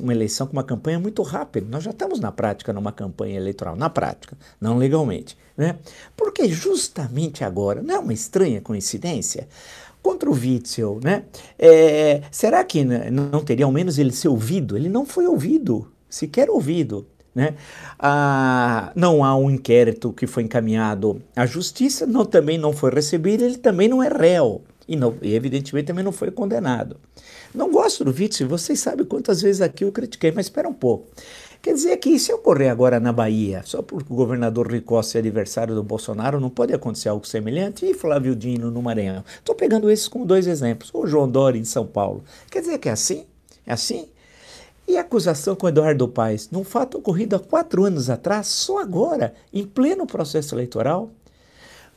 uma 0.01 0.11
eleição 0.11 0.47
com 0.47 0.53
uma 0.53 0.63
campanha 0.63 0.99
muito 0.99 1.21
rápida. 1.21 1.67
Nós 1.69 1.83
já 1.83 1.91
estamos 1.91 2.19
na 2.19 2.31
prática 2.31 2.73
numa 2.73 2.91
campanha 2.91 3.37
eleitoral, 3.37 3.75
na 3.75 3.91
prática, 3.91 4.35
não 4.59 4.77
legalmente. 4.77 5.37
Né? 5.55 5.77
Porque 6.17 6.47
justamente 6.49 7.43
agora, 7.43 7.83
não 7.83 7.95
é 7.95 7.99
uma 7.99 8.13
estranha 8.13 8.59
coincidência? 8.59 9.47
Contra 10.01 10.29
o 10.29 10.33
Witzel, 10.33 10.99
né? 11.03 11.25
É, 11.59 12.21
será 12.31 12.63
que 12.63 12.83
não 12.83 13.43
teria 13.43 13.65
ao 13.65 13.71
menos 13.71 13.99
ele 13.99 14.13
ser 14.13 14.29
ouvido? 14.29 14.77
Ele 14.77 14.87
não 14.87 15.05
foi 15.05 15.27
ouvido 15.27 15.91
sequer 16.09 16.49
ouvido. 16.49 17.05
Né? 17.33 17.55
Ah, 17.97 18.91
não 18.95 19.23
há 19.23 19.35
um 19.37 19.49
inquérito 19.49 20.11
que 20.11 20.25
foi 20.25 20.43
encaminhado 20.43 21.21
à 21.35 21.45
justiça, 21.45 22.05
não, 22.05 22.25
também 22.25 22.57
não 22.57 22.73
foi 22.73 22.91
recebido, 22.91 23.43
ele 23.43 23.57
também 23.57 23.87
não 23.87 24.01
é 24.01 24.09
réu. 24.09 24.63
E, 24.87 24.95
não, 24.95 25.15
e 25.21 25.35
evidentemente 25.35 25.85
também 25.85 26.03
não 26.03 26.11
foi 26.11 26.31
condenado. 26.31 26.97
Não 27.53 27.71
gosto 27.71 28.03
do 28.03 28.11
Witzel, 28.11 28.47
vocês 28.47 28.79
sabem 28.79 29.05
quantas 29.05 29.41
vezes 29.41 29.61
aqui 29.61 29.83
eu 29.83 29.91
critiquei, 29.91 30.31
mas 30.31 30.47
espera 30.47 30.67
um 30.67 30.73
pouco. 30.73 31.07
Quer 31.61 31.73
dizer 31.73 31.97
que 31.97 32.17
se 32.17 32.31
ocorrer 32.31 32.71
agora 32.71 32.99
na 32.99 33.11
Bahia, 33.11 33.61
só 33.65 33.81
porque 33.81 34.11
o 34.11 34.15
governador 34.15 34.67
Costa 34.81 35.17
é 35.17 35.19
adversário 35.19 35.75
do 35.75 35.83
Bolsonaro, 35.83 36.39
não 36.39 36.49
pode 36.49 36.73
acontecer 36.73 37.09
algo 37.09 37.27
semelhante? 37.27 37.85
E 37.85 37.93
Flávio 37.93 38.33
Dino 38.33 38.71
no 38.71 38.81
Maranhão? 38.81 39.25
Estou 39.37 39.53
pegando 39.53 39.91
esses 39.91 40.07
como 40.07 40.25
dois 40.25 40.47
exemplos. 40.47 40.89
Ou 40.93 41.05
João 41.05 41.29
Dória 41.29 41.59
em 41.59 41.65
São 41.65 41.85
Paulo. 41.85 42.23
Quer 42.49 42.61
dizer 42.61 42.77
que 42.77 42.87
é 42.87 42.93
assim? 42.93 43.25
É 43.65 43.73
assim? 43.73 44.07
E 44.89 44.97
a 44.97 45.01
acusação 45.01 45.55
com 45.55 45.69
Eduardo 45.69 46.07
Paes, 46.07 46.49
num 46.49 46.63
fato 46.63 46.97
ocorrido 46.97 47.35
há 47.35 47.39
quatro 47.39 47.85
anos 47.85 48.09
atrás, 48.09 48.47
só 48.47 48.79
agora, 48.79 49.35
em 49.53 49.63
pleno 49.63 50.07
processo 50.07 50.55
eleitoral? 50.55 51.11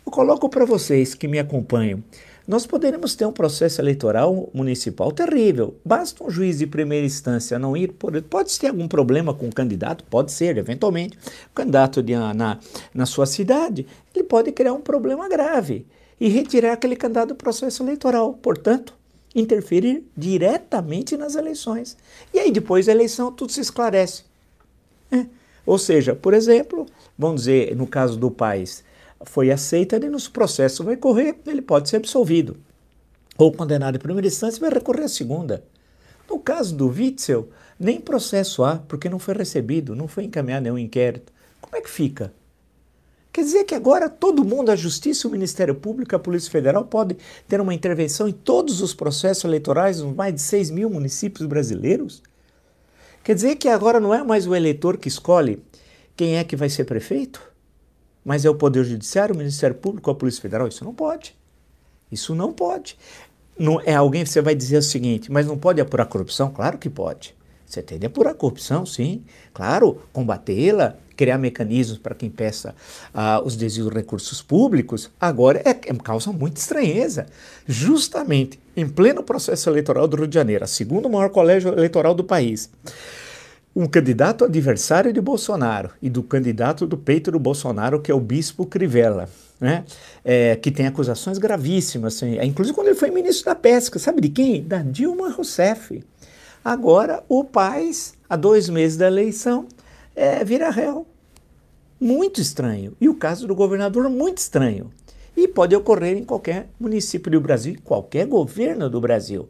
Eu 0.05 0.13
coloco 0.13 0.47
para 0.47 0.67
vocês 0.67 1.15
que 1.15 1.27
me 1.27 1.39
acompanham. 1.39 2.05
Nós 2.47 2.67
poderemos 2.67 3.15
ter 3.15 3.25
um 3.25 3.33
processo 3.33 3.81
eleitoral 3.81 4.51
municipal 4.53 5.11
terrível. 5.11 5.75
Basta 5.83 6.23
um 6.23 6.29
juiz 6.29 6.59
de 6.59 6.67
primeira 6.67 7.07
instância 7.07 7.59
não 7.59 7.75
ir. 7.75 7.93
Por, 7.93 8.21
pode 8.25 8.61
ter 8.61 8.69
algum 8.69 8.87
problema 8.87 9.33
com 9.33 9.49
o 9.49 9.55
candidato, 9.55 10.05
pode 10.05 10.31
ser, 10.31 10.59
eventualmente. 10.59 11.17
O 11.51 11.55
candidato 11.55 12.03
de, 12.03 12.15
na, 12.15 12.59
na 12.93 13.07
sua 13.07 13.25
cidade, 13.25 13.87
ele 14.15 14.25
pode 14.25 14.53
criar 14.53 14.75
um 14.75 14.83
problema 14.83 15.31
grave 15.31 15.87
e 16.21 16.29
retirar 16.29 16.75
aquele 16.75 16.97
candidato 16.97 17.31
do 17.31 17.37
processo 17.37 17.83
eleitoral. 17.83 18.35
Portanto, 18.35 18.93
interferir 19.35 20.05
diretamente 20.17 21.17
nas 21.17 21.35
eleições. 21.35 21.97
E 22.33 22.39
aí, 22.39 22.51
depois 22.51 22.87
da 22.87 22.93
eleição, 22.93 23.33
tudo 23.33 23.53
se 23.53 23.61
esclarece. 23.61 24.25
É. 25.11 25.27
Ou 25.65 25.79
seja, 25.79 26.15
por 26.15 26.35
exemplo, 26.35 26.87
vamos 27.17 27.43
dizer, 27.43 27.77
no 27.77 27.87
caso 27.87 28.19
do 28.19 28.31
país, 28.31 28.85
foi 29.25 29.51
aceita, 29.51 29.97
e 29.97 30.09
no 30.09 30.21
processo 30.31 30.83
vai 30.85 30.97
correr, 30.97 31.37
ele 31.47 31.63
pode 31.63 31.89
ser 31.89 31.97
absolvido. 31.97 32.57
Ou 33.39 33.53
condenado 33.53 33.97
em 33.97 34.01
primeira 34.01 34.27
instância, 34.27 34.61
vai 34.61 34.71
recorrer 34.71 35.05
à 35.05 35.09
segunda. 35.09 35.65
No 36.29 36.39
caso 36.39 36.75
do 36.75 36.89
Witzel, 36.89 37.49
nem 37.79 38.01
processo 38.01 38.65
há, 38.65 38.77
porque 38.77 39.09
não 39.09 39.19
foi 39.19 39.35
recebido, 39.35 39.95
não 39.95 40.09
foi 40.09 40.25
encaminhado 40.25 40.65
nenhum 40.65 40.79
inquérito. 40.79 41.33
Como 41.61 41.77
é 41.77 41.81
que 41.81 41.91
fica? 41.91 42.33
Quer 43.33 43.45
dizer 43.45 43.65
que 43.65 43.75
agora 43.75 44.11
todo 44.11 44.45
mundo, 44.45 44.71
a 44.71 44.77
Justiça, 44.77 45.27
o 45.27 45.31
Ministério 45.31 45.75
Público, 45.75 46.15
a 46.15 46.19
Polícia 46.19 46.51
Federal, 46.51 46.85
pode 46.85 47.17
ter 47.49 47.61
uma 47.61 47.73
intervenção 47.73 48.29
em 48.29 48.33
todos 48.33 48.83
os 48.83 48.93
processos 48.93 49.45
eleitorais 49.45 50.01
nos 50.01 50.15
mais 50.15 50.35
de 50.35 50.43
6 50.43 50.71
mil 50.71 50.91
municípios 50.91 51.47
brasileiros? 51.47 52.23
Quer 53.25 53.35
dizer 53.35 53.57
que 53.57 53.69
agora 53.69 53.99
não 53.99 54.13
é 54.13 54.23
mais 54.23 54.47
o 54.47 54.55
eleitor 54.55 54.99
que 54.99 55.09
escolhe 55.09 55.63
quem 56.15 56.37
é 56.37 56.45
que 56.45 56.55
vai 56.55 56.69
ser 56.69 56.85
prefeito? 56.85 57.41
Mas 58.23 58.45
é 58.45 58.51
o 58.51 58.55
Poder 58.55 58.85
Judiciário, 58.85 59.35
o 59.35 59.39
Ministério 59.39 59.77
Público, 59.77 60.11
a 60.11 60.15
Polícia 60.15 60.43
Federal? 60.43 60.69
Isso 60.69 60.85
não 60.85 60.95
pode. 60.95 61.35
Isso 62.11 62.35
não 62.35 62.53
pode. 62.53 62.99
Não, 63.59 63.81
é 63.81 63.95
alguém, 63.95 64.27
você 64.27 64.43
vai 64.43 64.55
dizer 64.55 64.77
o 64.77 64.83
seguinte, 64.83 65.33
mas 65.33 65.47
não 65.47 65.57
pode 65.57 65.81
apurar 65.81 66.05
corrupção? 66.07 66.51
Claro 66.51 66.77
que 66.77 66.91
pode. 66.91 67.35
Você 67.65 67.83
tem 67.83 67.99
de 67.99 68.07
apurar 68.07 68.35
corrupção, 68.35 68.85
sim. 68.85 69.25
Claro, 69.55 70.03
combatê-la, 70.13 70.99
criar 71.17 71.39
mecanismos 71.39 71.99
para 71.99 72.15
quem 72.15 72.31
peça 72.31 72.75
uh, 73.15 73.45
os 73.45 73.57
desvios 73.57 73.89
de 73.89 73.95
recursos 73.95 74.43
públicos, 74.43 75.11
agora 75.21 75.61
é, 75.65 75.71
é, 75.71 75.95
causa 76.03 76.33
muita 76.33 76.59
estranheza. 76.59 77.27
Justamente 77.67 78.59
em 78.77 78.89
pleno 78.89 79.23
processo 79.23 79.69
eleitoral 79.69 80.09
do 80.09 80.17
Rio 80.17 80.27
de 80.27 80.35
Janeiro, 80.35 80.65
a 80.65 80.67
segundo 80.67 81.09
maior 81.09 81.31
colégio 81.31 81.73
eleitoral 81.73 82.15
do 82.15 82.25
país, 82.25 82.71
um 83.75 83.87
candidato 83.87 84.45
adversário 84.45 85.13
de 85.13 85.21
Bolsonaro 85.21 85.91
e 86.01 86.11
do 86.11 86.23
candidato 86.23 86.87
do 86.87 86.97
peito 86.97 87.31
do 87.31 87.39
Bolsonaro, 87.39 88.01
que 88.01 88.11
é 88.11 88.15
o 88.15 88.21
bispo 88.21 88.67
Crivella, 88.67 89.29
né? 89.59 89.85
É, 90.25 90.57
que 90.57 90.71
tem 90.71 90.87
acusações 90.87 91.39
gravíssimas, 91.39 92.17
assim, 92.17 92.39
inclusive 92.43 92.75
quando 92.75 92.89
ele 92.89 92.97
foi 92.97 93.11
ministro 93.11 93.47
da 93.47 93.55
Pesca, 93.55 93.99
sabe 93.99 94.21
de 94.21 94.29
quem? 94.29 94.63
Da 94.63 94.79
Dilma 94.79 95.31
Rousseff. 95.31 96.03
Agora, 96.65 97.25
o 97.29 97.43
Paz, 97.43 98.15
há 98.29 98.37
dois 98.37 98.69
meses 98.69 98.97
da 98.97 99.07
eleição, 99.07 99.67
é, 100.15 100.45
vira 100.45 100.71
réu. 100.71 101.07
Muito 102.01 102.41
estranho. 102.41 102.97
E 103.01 103.09
o 103.09 103.15
caso 103.15 103.47
do 103.47 103.55
governador, 103.55 104.09
muito 104.09 104.39
estranho. 104.39 104.91
E 105.37 105.49
pode 105.49 105.75
ocorrer 105.75 106.17
em 106.17 106.25
qualquer 106.25 106.69
município 106.79 107.31
do 107.31 107.41
Brasil, 107.41 107.77
qualquer 107.85 108.27
governo 108.27 108.91
do 108.91 109.01
Brasil. 109.01 109.49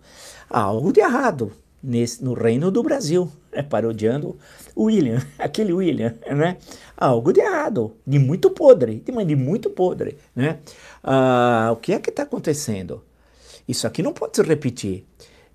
Há 0.49 0.61
algo 0.61 0.93
de 0.93 1.01
errado 1.01 1.53
nesse, 1.83 2.23
no 2.23 2.35
reino 2.35 2.71
do 2.71 2.83
Brasil, 2.83 3.31
é, 3.51 3.63
parodiando 3.63 4.37
o 4.75 4.85
William, 4.85 5.21
aquele 5.39 5.73
William, 5.73 6.15
né? 6.31 6.59
Algo 6.97 7.33
de 7.33 7.41
errado, 7.41 7.97
de 8.07 8.19
muito 8.19 8.51
podre, 8.51 9.01
de, 9.01 9.25
de 9.25 9.37
muito 9.37 9.71
podre, 9.71 10.17
né? 10.37 10.59
Ah, 11.03 11.71
o 11.73 11.77
que 11.77 11.93
é 11.93 11.99
que 11.99 12.11
está 12.11 12.23
acontecendo? 12.23 13.03
Isso 13.67 13.87
aqui 13.87 14.03
não 14.03 14.13
pode 14.13 14.37
se 14.37 14.43
repetir. 14.43 15.05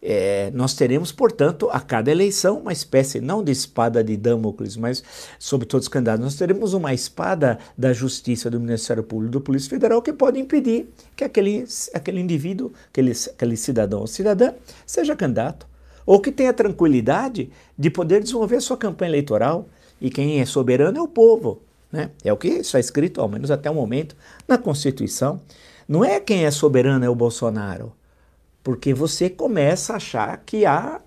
É, 0.01 0.51
nós 0.53 0.73
teremos, 0.75 1.11
portanto, 1.11 1.69
a 1.71 1.79
cada 1.79 2.11
eleição 2.11 2.59
uma 2.59 2.71
espécie, 2.71 3.19
não 3.19 3.43
de 3.43 3.51
espada 3.51 4.03
de 4.03 4.15
Damocles, 4.15 4.77
mas 4.77 5.03
sobre 5.39 5.67
todos 5.67 5.85
os 5.85 5.89
candidatos, 5.89 6.23
nós 6.23 6.35
teremos 6.35 6.73
uma 6.73 6.93
espada 6.93 7.57
da 7.77 7.91
Justiça, 7.93 8.49
do 8.49 8.59
Ministério 8.59 9.03
Público, 9.03 9.31
do 9.31 9.41
Polícia 9.41 9.69
Federal, 9.69 10.01
que 10.01 10.13
pode 10.13 10.39
impedir 10.39 10.87
que 11.15 11.23
aquele, 11.23 11.65
aquele 11.93 12.19
indivíduo, 12.19 12.71
aquele, 12.89 13.11
aquele 13.11 13.57
cidadão 13.57 14.01
ou 14.01 14.07
cidadã, 14.07 14.53
seja 14.85 15.15
candidato, 15.15 15.67
ou 16.05 16.21
que 16.21 16.31
tenha 16.31 16.53
tranquilidade 16.53 17.49
de 17.77 17.89
poder 17.89 18.21
desenvolver 18.21 18.61
sua 18.61 18.77
campanha 18.77 19.09
eleitoral. 19.09 19.67
E 19.99 20.09
quem 20.11 20.39
é 20.39 20.45
soberano 20.45 20.97
é 20.97 21.01
o 21.01 21.07
povo. 21.07 21.59
Né? 21.91 22.11
É 22.23 22.31
o 22.31 22.37
que 22.37 22.47
está 22.47 22.79
escrito, 22.79 23.19
ao 23.19 23.27
menos 23.27 23.49
até 23.49 23.69
o 23.69 23.73
momento, 23.73 24.15
na 24.47 24.57
Constituição. 24.57 25.41
Não 25.87 26.05
é 26.05 26.19
quem 26.19 26.45
é 26.45 26.51
soberano 26.51 27.03
é 27.03 27.09
o 27.09 27.15
Bolsonaro 27.15 27.91
porque 28.67 28.93
você 28.93 29.29
começa 29.29 29.93
a 29.93 29.95
achar 29.95 30.43
que 30.45 30.65
há 30.65 30.99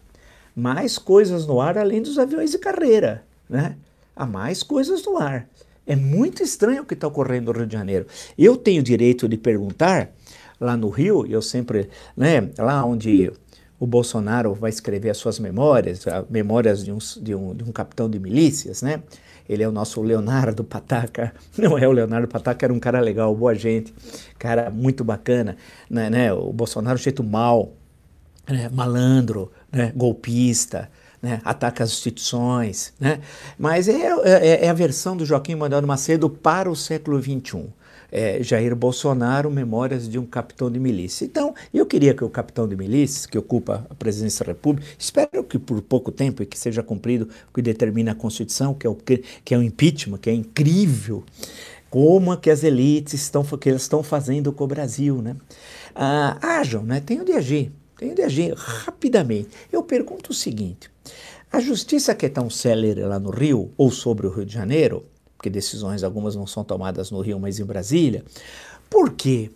mais 0.57 0.97
coisas 0.97 1.47
no 1.47 1.61
ar 1.61 1.77
além 1.77 2.01
dos 2.01 2.19
aviões 2.19 2.53
de 2.53 2.59
carreira, 2.59 3.23
né? 3.51 3.77
Há 4.17 4.25
mais 4.25 4.63
coisas 4.63 5.05
no 5.05 5.19
ar. 5.19 5.47
É 5.87 5.95
muito 5.95 6.43
estranho 6.43 6.85
o 6.85 6.87
que 6.87 6.95
está 6.95 7.07
ocorrendo 7.07 7.53
no 7.53 7.59
Rio 7.59 7.67
de 7.67 7.75
Janeiro. 7.75 8.07
Eu 8.39 8.57
tenho 8.57 8.83
direito 8.83 9.29
de 9.29 9.37
perguntar 9.37 10.11
lá 10.59 10.75
no 10.75 10.89
Rio, 10.89 11.27
eu 11.27 11.43
sempre, 11.43 11.91
né, 12.17 12.49
lá 12.57 12.83
onde 12.83 13.31
o 13.79 13.87
Bolsonaro 13.87 14.55
vai 14.55 14.71
escrever 14.71 15.11
as 15.11 15.19
suas 15.19 15.39
memórias, 15.39 16.07
memórias 16.31 16.83
de 16.83 16.91
um, 16.91 16.99
de 17.21 17.35
um, 17.35 17.55
de 17.55 17.63
um 17.63 17.73
capitão 17.73 18.09
de 18.09 18.19
milícias, 18.19 18.81
né? 18.81 19.03
Ele 19.51 19.65
é 19.65 19.69
o 19.69 19.73
nosso 19.73 20.01
Leonardo 20.01 20.63
Pataca. 20.63 21.35
Não 21.59 21.77
é 21.77 21.89
o 21.89 21.91
Leonardo 21.91 22.29
Pataca, 22.29 22.65
era 22.65 22.73
um 22.73 22.79
cara 22.79 23.01
legal, 23.01 23.35
boa 23.35 23.53
gente, 23.53 23.93
cara 24.39 24.71
muito 24.71 25.03
bacana. 25.03 25.57
Né, 25.91 26.09
né? 26.09 26.33
O 26.33 26.53
Bolsonaro, 26.53 26.97
jeito 26.97 27.25
mal, 27.25 27.73
né? 28.49 28.71
malandro, 28.73 29.51
né? 29.73 29.93
golpista. 29.97 30.89
Né, 31.23 31.39
ataca 31.45 31.85
as 31.85 31.91
instituições, 31.91 32.95
né? 32.99 33.21
mas 33.59 33.89
é, 33.89 34.07
é, 34.25 34.65
é, 34.65 34.69
a 34.71 34.73
versão 34.73 35.15
do 35.15 35.27
Joaquim 35.27 35.55
Manuel 35.55 35.87
Macedo 35.87 36.31
para 36.31 36.71
o 36.71 36.75
século 36.75 37.21
XXI 37.21 37.69
é, 38.11 38.43
Jair 38.43 38.75
Bolsonaro, 38.75 39.51
Memórias 39.51 40.09
de 40.09 40.19
um 40.19 40.27
Capitão 40.27 40.71
de 40.71 40.79
Milícia. 40.79 41.25
Então, 41.25 41.55
eu 41.73 41.87
queria 41.87 42.15
que 42.15 42.25
o 42.25 42.29
capitão 42.29 42.69
de 42.69 42.77
milícia, 42.77 43.29
que 43.29 43.39
ocupa 43.39 43.87
a 43.89 43.95
presidência 43.95 44.45
da 44.45 44.53
República, 44.53 44.89
espero 44.99 45.45
que 45.45 45.59
por 45.59 45.81
pouco 45.83 46.11
tempo 46.13 46.43
e 46.43 46.47
que 46.47 46.59
seja 46.59 46.83
cumprido 46.83 47.29
o 47.49 47.55
que 47.55 47.63
determina 47.63 48.13
a 48.13 48.15
Constituição, 48.15 48.75
que 48.75 48.87
é 48.87 48.91
o, 48.91 48.95
que 48.97 49.55
é 49.55 49.59
o 49.59 49.63
impeachment, 49.63 50.19
que 50.19 50.31
é 50.31 50.35
incrível, 50.35 51.25
como 51.91 52.33
é 52.33 52.37
que 52.37 52.51
as 52.51 52.63
elites 52.63 53.15
estão, 53.15 53.43
que 53.45 53.69
elas 53.69 53.83
estão 53.83 54.03
fazendo 54.03 54.53
com 54.53 54.65
o 54.65 54.67
Brasil, 54.67 55.21
né? 55.23 55.37
Ah, 55.95 56.39
ajam, 56.61 56.83
né? 56.85 57.01
Tenham 57.01 57.25
de 57.25 57.33
agir, 57.33 57.73
tenham 57.97 58.15
de 58.15 58.23
agir 58.23 58.55
rapidamente. 58.57 59.51
Eu 59.73 59.83
pergunto 59.83 60.31
o 60.31 60.35
seguinte, 60.35 60.91
A 61.53 61.61
justiça 61.61 62.15
que 62.15 62.27
é 62.27 62.29
tão 62.29 62.49
célere 62.49 63.03
lá 63.03 63.19
no 63.19 63.31
Rio, 63.31 63.73
ou 63.77 63.91
sobre 63.91 64.27
o 64.27 64.31
Rio 64.31 64.47
de 64.47 64.53
Janeiro, 64.55 65.05
porque 65.41 65.49
decisões 65.49 66.05
algumas 66.05 66.37
não 66.37 66.47
são 66.47 66.63
tomadas 66.63 67.11
no 67.11 67.23
Rio, 67.23 67.41
mas 67.41 67.59
em 67.59 67.65
Brasília, 67.65 68.23
por 68.91 69.13
que 69.13 69.51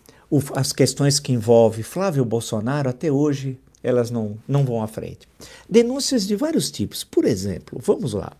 as 0.54 0.72
questões 0.72 1.20
que 1.20 1.30
envolvem 1.30 1.82
Flávio 1.82 2.24
Bolsonaro 2.24 2.88
até 2.88 3.12
hoje 3.12 3.58
elas 3.82 4.10
não, 4.10 4.38
não 4.48 4.64
vão 4.64 4.82
à 4.82 4.86
frente? 4.86 5.28
Denúncias 5.68 6.26
de 6.26 6.36
vários 6.36 6.70
tipos. 6.70 7.04
Por 7.04 7.26
exemplo, 7.26 7.78
vamos 7.84 8.14
lá. 8.14 8.32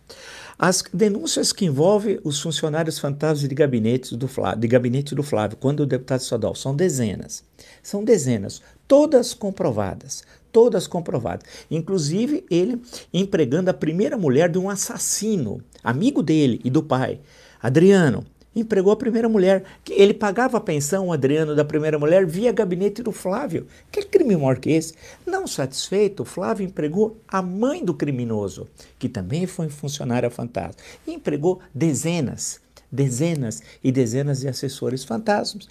As 0.57 0.81
denúncias 0.93 1.51
que 1.51 1.65
envolvem 1.65 2.17
os 2.23 2.39
funcionários 2.39 2.97
fantasmas 2.97 3.47
de 3.47 3.53
gabinete 3.53 4.15
do 4.15 4.27
Flávio, 4.27 4.59
de 4.61 4.67
gabinete 4.67 5.13
do 5.13 5.21
Flávio, 5.21 5.57
quando 5.57 5.81
o 5.81 5.85
deputado 5.85 6.21
estadual, 6.21 6.55
são 6.55 6.73
dezenas. 6.73 7.43
São 7.83 8.05
dezenas, 8.05 8.61
todas 8.87 9.33
comprovadas, 9.33 10.23
todas 10.53 10.87
comprovadas. 10.87 11.45
Inclusive 11.69 12.45
ele 12.49 12.81
empregando 13.13 13.69
a 13.69 13.73
primeira 13.73 14.17
mulher 14.17 14.49
de 14.49 14.57
um 14.57 14.69
assassino, 14.69 15.61
amigo 15.83 16.23
dele 16.23 16.61
e 16.63 16.69
do 16.69 16.81
pai, 16.81 17.19
Adriano 17.61 18.25
empregou 18.55 18.91
a 18.91 18.95
primeira 18.95 19.27
mulher. 19.27 19.63
Ele 19.89 20.13
pagava 20.13 20.57
a 20.57 20.61
pensão, 20.61 21.07
o 21.07 21.11
Adriano, 21.13 21.55
da 21.55 21.65
primeira 21.65 21.99
mulher, 21.99 22.25
via 22.25 22.51
gabinete 22.51 23.03
do 23.03 23.11
Flávio. 23.11 23.67
Que 23.91 24.03
crime 24.03 24.35
maior 24.35 24.57
que 24.57 24.71
esse? 24.71 24.93
Não 25.25 25.45
satisfeito, 25.45 26.23
Flávio 26.23 26.65
empregou 26.65 27.17
a 27.27 27.41
mãe 27.41 27.83
do 27.83 27.93
criminoso, 27.93 28.67
que 28.97 29.09
também 29.09 29.45
foi 29.45 29.69
funcionária 29.69 30.29
fantasma. 30.29 30.75
E 31.05 31.13
empregou 31.13 31.59
dezenas, 31.73 32.61
dezenas 32.91 33.61
e 33.83 33.91
dezenas 33.91 34.39
de 34.39 34.47
assessores 34.47 35.03
fantasmas. 35.03 35.67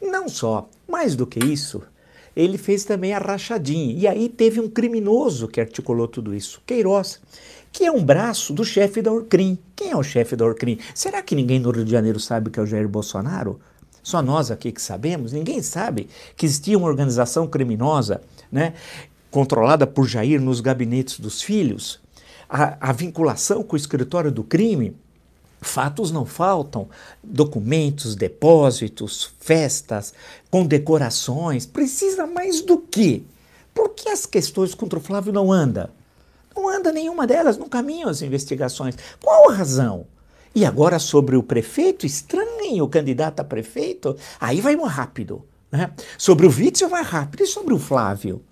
Não 0.00 0.28
só, 0.28 0.68
mais 0.86 1.16
do 1.16 1.26
que 1.26 1.40
isso, 1.44 1.82
ele 2.40 2.56
fez 2.56 2.84
também 2.84 3.12
a 3.12 3.18
rachadinha. 3.18 3.94
E 3.98 4.06
aí 4.06 4.28
teve 4.28 4.60
um 4.60 4.68
criminoso 4.68 5.48
que 5.48 5.60
articulou 5.60 6.06
tudo 6.06 6.34
isso, 6.34 6.62
Queiroz 6.64 7.20
que 7.72 7.84
é 7.84 7.92
um 7.92 8.02
braço 8.02 8.52
do 8.52 8.64
chefe 8.64 9.02
da 9.02 9.12
Orcrim. 9.12 9.58
Quem 9.76 9.90
é 9.90 9.96
o 9.96 10.02
chefe 10.02 10.34
da 10.34 10.44
Orcrim? 10.44 10.78
Será 10.94 11.22
que 11.22 11.34
ninguém 11.34 11.58
no 11.58 11.70
Rio 11.70 11.84
de 11.84 11.90
Janeiro 11.90 12.18
sabe 12.18 12.50
que 12.50 12.58
é 12.58 12.62
o 12.62 12.66
Jair 12.66 12.88
Bolsonaro? 12.88 13.60
Só 14.02 14.22
nós 14.22 14.50
aqui 14.50 14.72
que 14.72 14.80
sabemos? 14.80 15.32
Ninguém 15.32 15.62
sabe 15.62 16.08
que 16.36 16.46
existia 16.46 16.78
uma 16.78 16.88
organização 16.88 17.46
criminosa, 17.46 18.22
né, 18.50 18.74
controlada 19.30 19.86
por 19.86 20.08
Jair 20.08 20.40
nos 20.40 20.60
gabinetes 20.60 21.20
dos 21.20 21.42
filhos? 21.42 22.00
A, 22.48 22.88
a 22.88 22.92
vinculação 22.92 23.62
com 23.62 23.74
o 23.74 23.76
escritório 23.76 24.32
do 24.32 24.42
crime? 24.42 24.96
Fatos 25.60 26.10
não 26.10 26.24
faltam, 26.24 26.88
documentos, 27.22 28.14
depósitos, 28.14 29.32
festas, 29.40 30.14
condecorações. 30.50 31.66
Precisa 31.66 32.26
mais 32.26 32.60
do 32.60 32.78
que? 32.78 33.24
Por 33.74 33.90
que 33.90 34.08
as 34.08 34.24
questões 34.24 34.74
contra 34.74 34.98
o 34.98 35.02
Flávio 35.02 35.32
não 35.32 35.52
andam? 35.52 35.88
Não 36.54 36.68
anda 36.68 36.92
nenhuma 36.92 37.26
delas 37.26 37.56
no 37.56 37.68
caminho 37.68 38.08
as 38.08 38.22
investigações. 38.22 38.96
Qual 39.22 39.50
a 39.50 39.54
razão? 39.54 40.06
E 40.54 40.64
agora 40.64 40.98
sobre 40.98 41.36
o 41.36 41.42
prefeito, 41.42 42.06
estranho, 42.06 42.84
o 42.84 42.88
candidato 42.88 43.40
a 43.40 43.44
prefeito, 43.44 44.16
aí 44.40 44.60
vai 44.60 44.74
mais 44.74 44.92
rápido. 44.92 45.44
Né? 45.70 45.92
Sobre 46.16 46.46
o 46.46 46.50
Witzel 46.50 46.88
vai 46.88 47.02
rápido. 47.02 47.42
E 47.42 47.46
sobre 47.46 47.74
o 47.74 47.78
Flávio? 47.78 48.42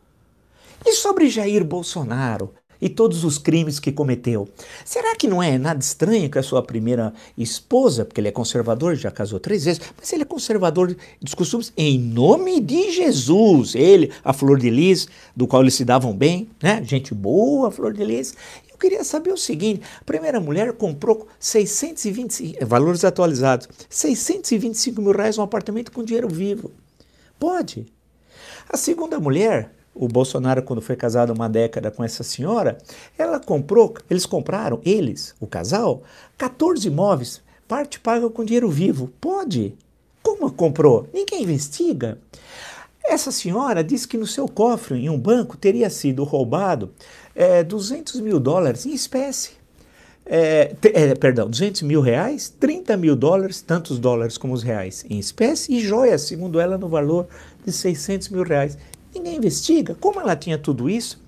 E 0.84 0.92
sobre 0.92 1.28
Jair 1.28 1.64
Bolsonaro? 1.64 2.54
E 2.80 2.88
todos 2.88 3.24
os 3.24 3.38
crimes 3.38 3.78
que 3.78 3.92
cometeu. 3.92 4.48
Será 4.84 5.14
que 5.16 5.26
não 5.26 5.42
é 5.42 5.58
nada 5.58 5.80
estranho 5.80 6.30
que 6.30 6.38
a 6.38 6.42
sua 6.42 6.62
primeira 6.62 7.12
esposa, 7.36 8.04
porque 8.04 8.20
ele 8.20 8.28
é 8.28 8.32
conservador, 8.32 8.94
já 8.96 9.10
casou 9.10 9.40
três 9.40 9.64
vezes, 9.64 9.80
mas 9.98 10.12
ele 10.12 10.22
é 10.22 10.26
conservador 10.26 10.96
dos 11.20 11.34
costumes 11.34 11.72
em 11.76 11.98
nome 11.98 12.60
de 12.60 12.92
Jesus. 12.92 13.74
Ele, 13.74 14.12
a 14.24 14.32
Flor 14.32 14.58
de 14.58 14.70
Lis, 14.70 15.08
do 15.34 15.46
qual 15.46 15.62
eles 15.62 15.74
se 15.74 15.84
davam 15.84 16.14
bem, 16.14 16.48
né? 16.62 16.82
Gente 16.84 17.14
boa, 17.14 17.70
Flor 17.70 17.92
de 17.92 18.04
Lis. 18.04 18.34
Eu 18.70 18.78
queria 18.78 19.02
saber 19.04 19.32
o 19.32 19.38
seguinte: 19.38 19.80
a 19.98 20.04
primeira 20.04 20.38
mulher 20.38 20.72
comprou 20.74 21.26
625, 21.40 22.66
valores 22.66 23.04
atualizados, 23.04 23.68
625 23.88 25.00
mil 25.00 25.12
reais 25.12 25.38
um 25.38 25.42
apartamento 25.42 25.90
com 25.90 26.04
dinheiro 26.04 26.28
vivo. 26.28 26.70
Pode. 27.38 27.86
A 28.68 28.76
segunda 28.76 29.18
mulher 29.18 29.72
o 29.98 30.06
Bolsonaro, 30.06 30.62
quando 30.62 30.82
foi 30.82 30.94
casado 30.94 31.32
uma 31.32 31.48
década 31.48 31.90
com 31.90 32.04
essa 32.04 32.22
senhora, 32.22 32.76
ela 33.16 33.40
comprou, 33.40 33.94
eles 34.10 34.26
compraram, 34.26 34.80
eles, 34.84 35.34
o 35.40 35.46
casal, 35.46 36.02
14 36.36 36.86
imóveis, 36.86 37.42
parte 37.66 37.98
paga 37.98 38.28
com 38.28 38.44
dinheiro 38.44 38.70
vivo. 38.70 39.10
Pode. 39.20 39.74
Como 40.22 40.50
comprou? 40.52 41.08
Ninguém 41.14 41.42
investiga. 41.44 42.18
Essa 43.04 43.30
senhora 43.30 43.82
disse 43.82 44.06
que 44.06 44.18
no 44.18 44.26
seu 44.26 44.48
cofre, 44.48 44.98
em 44.98 45.08
um 45.08 45.18
banco, 45.18 45.56
teria 45.56 45.88
sido 45.88 46.24
roubado 46.24 46.92
é, 47.34 47.62
200 47.62 48.20
mil 48.20 48.38
dólares 48.38 48.84
em 48.84 48.92
espécie. 48.92 49.52
É, 50.28 50.74
é, 50.92 51.14
perdão, 51.14 51.48
200 51.48 51.82
mil 51.82 52.00
reais, 52.00 52.52
30 52.58 52.96
mil 52.96 53.14
dólares, 53.14 53.62
tantos 53.62 54.00
dólares 54.00 54.36
como 54.36 54.52
os 54.52 54.62
reais 54.64 55.06
em 55.08 55.20
espécie, 55.20 55.72
e 55.72 55.80
joias, 55.80 56.22
segundo 56.22 56.58
ela, 56.58 56.76
no 56.76 56.88
valor 56.88 57.28
de 57.64 57.70
600 57.70 58.28
mil 58.30 58.42
reais. 58.42 58.76
Ninguém 59.16 59.36
investiga. 59.36 59.94
Como 59.98 60.20
ela 60.20 60.36
tinha 60.36 60.58
tudo 60.58 60.90
isso, 60.90 61.18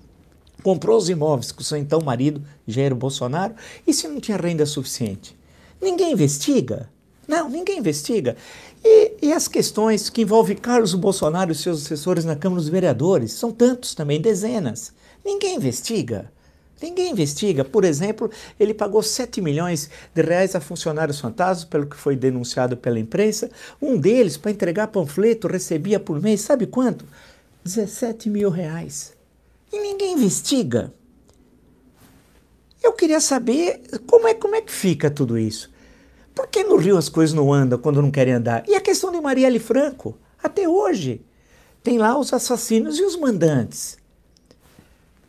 comprou 0.61 0.95
os 0.95 1.09
imóveis 1.09 1.51
com 1.51 1.63
seu 1.63 1.75
então 1.75 1.99
marido, 1.99 2.43
Jair 2.67 2.93
Bolsonaro, 2.93 3.55
e 3.85 3.91
se 3.91 4.07
não 4.07 4.19
tinha 4.19 4.37
renda 4.37 4.63
suficiente? 4.63 5.35
Ninguém 5.81 6.11
investiga. 6.13 6.87
Não, 7.27 7.49
ninguém 7.49 7.79
investiga. 7.79 8.37
E, 8.85 9.13
e, 9.23 9.33
as 9.33 9.47
questões 9.47 10.07
que 10.07 10.21
envolvem 10.21 10.55
Carlos 10.55 10.93
Bolsonaro 10.93 11.51
e 11.51 11.55
seus 11.55 11.83
assessores 11.83 12.25
na 12.25 12.35
Câmara 12.35 12.61
dos 12.61 12.69
Vereadores? 12.69 13.33
São 13.33 13.51
tantos 13.51 13.95
também, 13.95 14.21
dezenas. 14.21 14.93
Ninguém 15.25 15.55
investiga. 15.55 16.31
Ninguém 16.79 17.11
investiga. 17.11 17.65
Por 17.65 17.83
exemplo, 17.83 18.29
ele 18.59 18.73
pagou 18.73 19.01
7 19.01 19.41
milhões 19.41 19.89
de 20.13 20.21
reais 20.21 20.55
a 20.55 20.61
funcionários 20.61 21.19
fantasmas, 21.19 21.65
pelo 21.65 21.87
que 21.87 21.97
foi 21.97 22.15
denunciado 22.15 22.77
pela 22.77 22.99
imprensa. 22.99 23.49
Um 23.81 23.97
deles, 23.97 24.37
para 24.37 24.51
entregar 24.51 24.87
panfleto, 24.87 25.47
recebia 25.47 25.99
por 25.99 26.21
mês, 26.21 26.41
sabe 26.41 26.67
quanto? 26.67 27.03
17 27.75 28.29
mil 28.29 28.49
reais. 28.49 29.13
E 29.71 29.79
ninguém 29.79 30.13
investiga. 30.13 30.91
Eu 32.81 32.93
queria 32.93 33.21
saber 33.21 33.81
como 34.07 34.27
é, 34.27 34.33
como 34.33 34.55
é 34.55 34.61
que 34.61 34.71
fica 34.71 35.11
tudo 35.11 35.37
isso. 35.37 35.69
Por 36.33 36.47
que 36.47 36.63
no 36.63 36.77
Rio 36.77 36.97
as 36.97 37.09
coisas 37.09 37.35
não 37.35 37.53
andam 37.53 37.77
quando 37.77 38.01
não 38.01 38.09
querem 38.09 38.33
andar? 38.33 38.63
E 38.67 38.73
a 38.73 38.81
questão 38.81 39.11
de 39.11 39.21
Marielle 39.21 39.59
Franco, 39.59 40.17
até 40.41 40.67
hoje. 40.67 41.21
Tem 41.83 41.97
lá 41.97 42.17
os 42.17 42.33
assassinos 42.33 42.97
e 42.97 43.03
os 43.03 43.15
mandantes. 43.15 43.97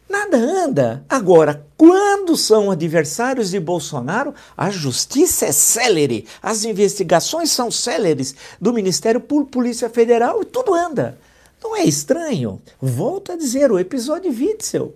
Nada 0.08 0.36
anda. 0.36 1.04
Agora, 1.08 1.66
quando 1.76 2.36
são 2.36 2.70
adversários 2.70 3.50
de 3.50 3.60
Bolsonaro, 3.60 4.34
a 4.56 4.70
justiça 4.70 5.46
é 5.46 5.52
célere, 5.52 6.26
as 6.42 6.64
investigações 6.64 7.50
são 7.50 7.70
céleres 7.70 8.34
do 8.60 8.72
Ministério 8.72 9.20
Público, 9.20 9.52
Polícia 9.52 9.88
Federal 9.88 10.42
e 10.42 10.44
tudo 10.44 10.74
anda. 10.74 11.18
Não 11.62 11.76
é 11.76 11.84
estranho? 11.84 12.60
Volto 12.80 13.32
a 13.32 13.36
dizer, 13.36 13.70
o 13.70 13.78
episódio 13.78 14.30
Witzel. 14.30 14.94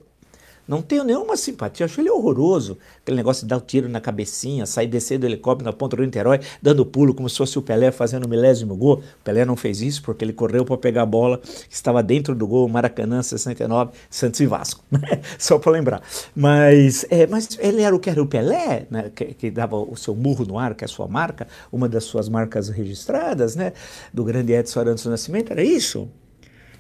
Não 0.67 0.81
tenho 0.81 1.05
nenhuma 1.05 1.37
simpatia, 1.37 1.85
acho 1.85 2.01
ele 2.01 2.09
horroroso. 2.09 2.79
Aquele 3.03 3.19
negócio 3.19 3.43
de 3.43 3.49
dar 3.51 3.57
o 3.57 3.59
um 3.59 3.63
tiro 3.63 3.87
na 3.87 4.01
cabecinha, 4.01 4.65
sair 4.65 4.87
descer 4.87 5.19
do 5.19 5.27
helicóptero 5.27 5.67
na 5.67 5.75
ponta 5.75 5.95
do 5.95 6.03
Niterói, 6.03 6.41
dando 6.63 6.87
pulo 6.87 7.13
como 7.15 7.29
se 7.29 7.37
fosse 7.37 7.59
o 7.59 7.63
Pelé 7.63 7.93
fazendo 7.93 8.25
o 8.25 8.29
milésimo 8.29 8.75
gol. 8.75 8.95
O 8.95 9.23
Pelé 9.23 9.45
não 9.45 9.57
fez 9.57 9.83
isso 9.83 10.03
porque 10.03 10.25
ele 10.25 10.33
correu 10.33 10.65
para 10.65 10.79
pegar 10.79 11.03
a 11.03 11.07
bola 11.07 11.37
que 11.39 11.75
estava 11.75 12.03
dentro 12.03 12.35
do 12.35 12.47
gol, 12.47 12.67
Maracanã 12.67 13.23
69, 13.23 13.93
Santos 14.09 14.41
e 14.41 14.47
Vasco. 14.47 14.83
Né? 14.95 15.21
Só 15.39 15.59
para 15.59 15.73
lembrar. 15.73 16.03
Mas, 16.35 17.05
é, 17.11 17.27
mas 17.27 17.59
ele 17.59 17.83
era 17.83 17.95
o 17.95 17.99
que 17.99 18.09
era 18.09 18.23
o 18.23 18.27
Pelé, 18.27 18.87
né? 18.89 19.11
que, 19.15 19.35
que, 19.35 19.51
dava 19.51 19.77
o 19.77 19.97
seu 19.97 20.15
murro 20.15 20.47
no 20.47 20.57
ar, 20.57 20.75
que 20.75 20.85
é 20.85 20.87
a 20.87 20.89
sua 20.89 21.09
marca, 21.09 21.49
uma 21.71 21.89
das 21.89 22.05
suas 22.05 22.29
marcas 22.29 22.69
registradas, 22.69 23.57
né? 23.57 23.73
do 24.13 24.23
grande 24.23 24.53
Edson 24.53 24.81
Arantes 24.81 25.05
do 25.05 25.11
Nascimento, 25.11 25.51
era 25.51 25.65
isso? 25.65 26.09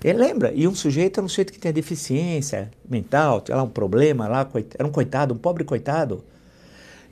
Ele 0.05 0.19
lembra, 0.19 0.53
e 0.55 0.69
um 0.69 0.75
sujeito 0.75 1.19
era 1.19 1.25
um 1.25 1.29
sujeito 1.31 1.51
que 1.51 1.59
tinha 1.59 1.73
deficiência 1.73 2.71
mental, 2.87 3.41
tinha 3.41 3.57
lá 3.57 3.63
um 3.63 3.71
problema, 3.71 4.29
lá, 4.29 4.47
era 4.75 4.87
um 4.87 4.93
coitado, 4.93 5.33
um 5.33 5.39
pobre 5.39 5.65
coitado. 5.65 6.23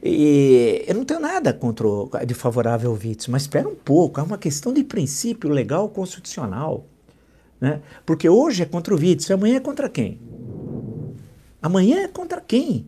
E 0.03 0.85
eu 0.87 0.95
não 0.97 1.03
tenho 1.03 1.19
nada 1.19 1.55
contra 1.55 1.89
o, 1.89 2.11
de 2.27 2.35
favorável 2.35 2.91
ao 2.91 2.99
Witz, 3.03 3.29
mas 3.29 3.43
espera 3.43 3.67
um 3.67 3.75
pouco, 3.75 4.21
é 4.21 4.23
uma 4.23 4.37
questão 4.37 4.75
de 4.75 4.85
princípio 4.85 5.49
legal 5.49 5.89
constitucional. 5.89 6.85
Né? 7.59 7.81
Porque 8.05 8.29
hoje 8.29 8.63
é 8.63 8.67
contra 8.67 8.95
o 8.95 8.99
Witz, 8.99 9.31
amanhã 9.31 9.57
é 9.57 9.61
contra 9.61 9.89
quem? 9.89 10.21
Amanhã 11.63 12.03
é 12.03 12.09
contra 12.09 12.43
quem? 12.43 12.87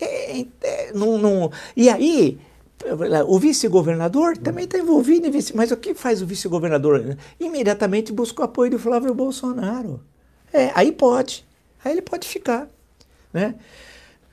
É, 0.00 0.46
é, 0.62 0.92
não, 0.94 1.18
não, 1.18 1.50
e 1.74 1.88
aí, 1.88 2.38
o 3.26 3.38
vice-governador 3.38 4.36
também 4.36 4.64
está 4.64 4.78
envolvido 4.78 5.26
em 5.26 5.30
vice. 5.30 5.56
Mas 5.56 5.70
o 5.70 5.76
que 5.76 5.94
faz 5.94 6.20
o 6.20 6.26
vice-governador? 6.26 7.16
Imediatamente 7.40 8.12
busca 8.12 8.42
o 8.42 8.44
apoio 8.44 8.70
do 8.70 8.78
Flávio 8.78 9.14
Bolsonaro. 9.14 10.00
É, 10.52 10.70
aí 10.74 10.92
pode. 10.92 11.44
Aí 11.84 11.92
ele 11.92 12.02
pode 12.02 12.28
ficar. 12.28 12.68
Né? 13.32 13.54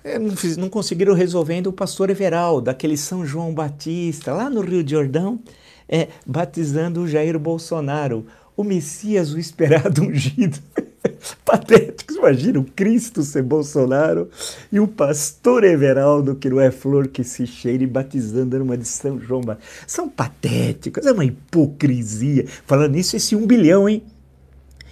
É, 0.03 0.19
não, 0.19 0.33
não 0.57 0.69
conseguiram 0.69 1.13
resolvendo 1.13 1.67
o 1.67 1.73
pastor 1.73 2.09
Everaldo, 2.09 2.65
daquele 2.65 2.97
São 2.97 3.25
João 3.25 3.53
Batista, 3.53 4.33
lá 4.33 4.49
no 4.49 4.61
Rio 4.61 4.83
de 4.83 4.91
Jordão, 4.91 5.39
é, 5.87 6.09
batizando 6.25 7.01
o 7.01 7.07
Jair 7.07 7.39
Bolsonaro, 7.39 8.25
o 8.55 8.63
Messias, 8.63 9.33
o 9.33 9.39
esperado 9.39 10.03
ungido. 10.03 10.57
Patéticos. 11.45 12.15
Imagina 12.15 12.59
o 12.59 12.63
Cristo 12.63 13.23
ser 13.23 13.43
Bolsonaro 13.43 14.29
e 14.71 14.79
o 14.79 14.87
pastor 14.87 15.63
Everaldo, 15.63 16.35
que 16.35 16.49
não 16.49 16.59
é 16.59 16.71
flor 16.71 17.07
que 17.07 17.23
se 17.23 17.45
cheire, 17.45 17.85
batizando 17.85 18.59
numa 18.59 18.77
de 18.77 18.87
São 18.87 19.19
João. 19.19 19.41
São 19.85 20.07
patéticos, 20.07 21.05
é 21.05 21.11
uma 21.11 21.25
hipocrisia. 21.25 22.45
Falando 22.65 22.93
nisso, 22.93 23.15
esse 23.15 23.35
um 23.35 23.45
bilhão, 23.45 23.87
hein? 23.87 24.03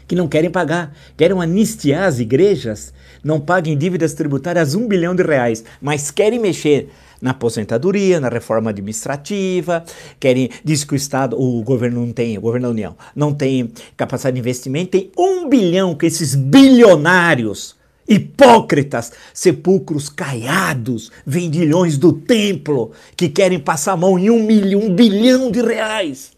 Que 0.07 0.15
não 0.15 0.27
querem 0.27 0.49
pagar, 0.49 0.93
querem 1.15 1.41
anistiar 1.41 2.03
as 2.03 2.19
igrejas, 2.19 2.93
não 3.23 3.39
paguem 3.39 3.77
dívidas 3.77 4.13
tributárias 4.13 4.75
um 4.75 4.85
bilhão 4.85 5.15
de 5.15 5.23
reais, 5.23 5.63
mas 5.81 6.11
querem 6.11 6.37
mexer 6.37 6.89
na 7.21 7.31
aposentadoria, 7.31 8.19
na 8.19 8.29
reforma 8.29 8.71
administrativa, 8.71 9.83
querem, 10.19 10.49
diz 10.63 10.83
que 10.83 10.93
o 10.93 10.95
Estado, 10.95 11.39
o 11.39 11.61
governo 11.61 12.05
não 12.05 12.11
tem, 12.11 12.37
o 12.37 12.41
governo 12.41 12.67
da 12.67 12.71
União, 12.71 12.95
não 13.15 13.33
tem 13.33 13.71
capacidade 13.95 14.33
de 14.33 14.39
investimento, 14.39 14.91
tem 14.91 15.11
um 15.17 15.47
bilhão 15.47 15.93
que 15.93 16.05
esses 16.05 16.33
bilionários, 16.33 17.75
hipócritas, 18.07 19.11
sepulcros 19.33 20.09
caiados, 20.09 21.11
vendilhões 21.25 21.97
do 21.97 22.11
templo, 22.11 22.91
que 23.15 23.29
querem 23.29 23.59
passar 23.59 23.93
a 23.93 23.97
mão 23.97 24.17
em 24.17 24.29
um 24.29 24.43
milhão, 24.43 24.81
um 24.81 24.93
bilhão 24.93 25.51
de 25.51 25.61
reais. 25.61 26.31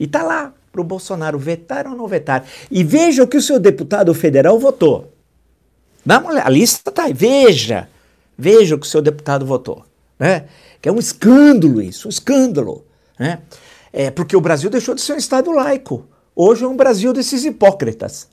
E 0.00 0.06
tá 0.06 0.22
lá 0.22 0.54
para 0.72 0.80
o 0.80 0.84
Bolsonaro 0.84 1.38
vetar 1.38 1.86
ou 1.86 1.94
não 1.94 2.06
vetar. 2.06 2.44
E 2.70 2.84
veja 2.84 3.22
o 3.22 3.28
que 3.28 3.36
o 3.36 3.42
seu 3.42 3.58
deputado 3.58 4.14
federal 4.14 4.58
votou. 4.58 5.12
Dá 6.04 6.18
uma 6.18 6.30
olhada, 6.30 6.46
a 6.46 6.50
lista 6.50 6.90
tá 6.90 7.04
aí, 7.04 7.12
veja. 7.12 7.88
Veja 8.38 8.76
o 8.76 8.78
que 8.78 8.86
o 8.86 8.90
seu 8.90 9.02
deputado 9.02 9.44
votou. 9.44 9.84
Né? 10.18 10.46
Que 10.80 10.88
é 10.88 10.92
um 10.92 10.98
escândalo 10.98 11.82
isso, 11.82 12.06
um 12.06 12.10
escândalo. 12.10 12.84
Né? 13.18 13.40
É 13.92 14.10
porque 14.10 14.36
o 14.36 14.40
Brasil 14.40 14.70
deixou 14.70 14.94
de 14.94 15.00
ser 15.00 15.14
um 15.14 15.18
Estado 15.18 15.50
laico. 15.50 16.06
Hoje 16.36 16.64
é 16.64 16.68
um 16.68 16.76
Brasil 16.76 17.12
desses 17.12 17.44
hipócritas, 17.44 18.28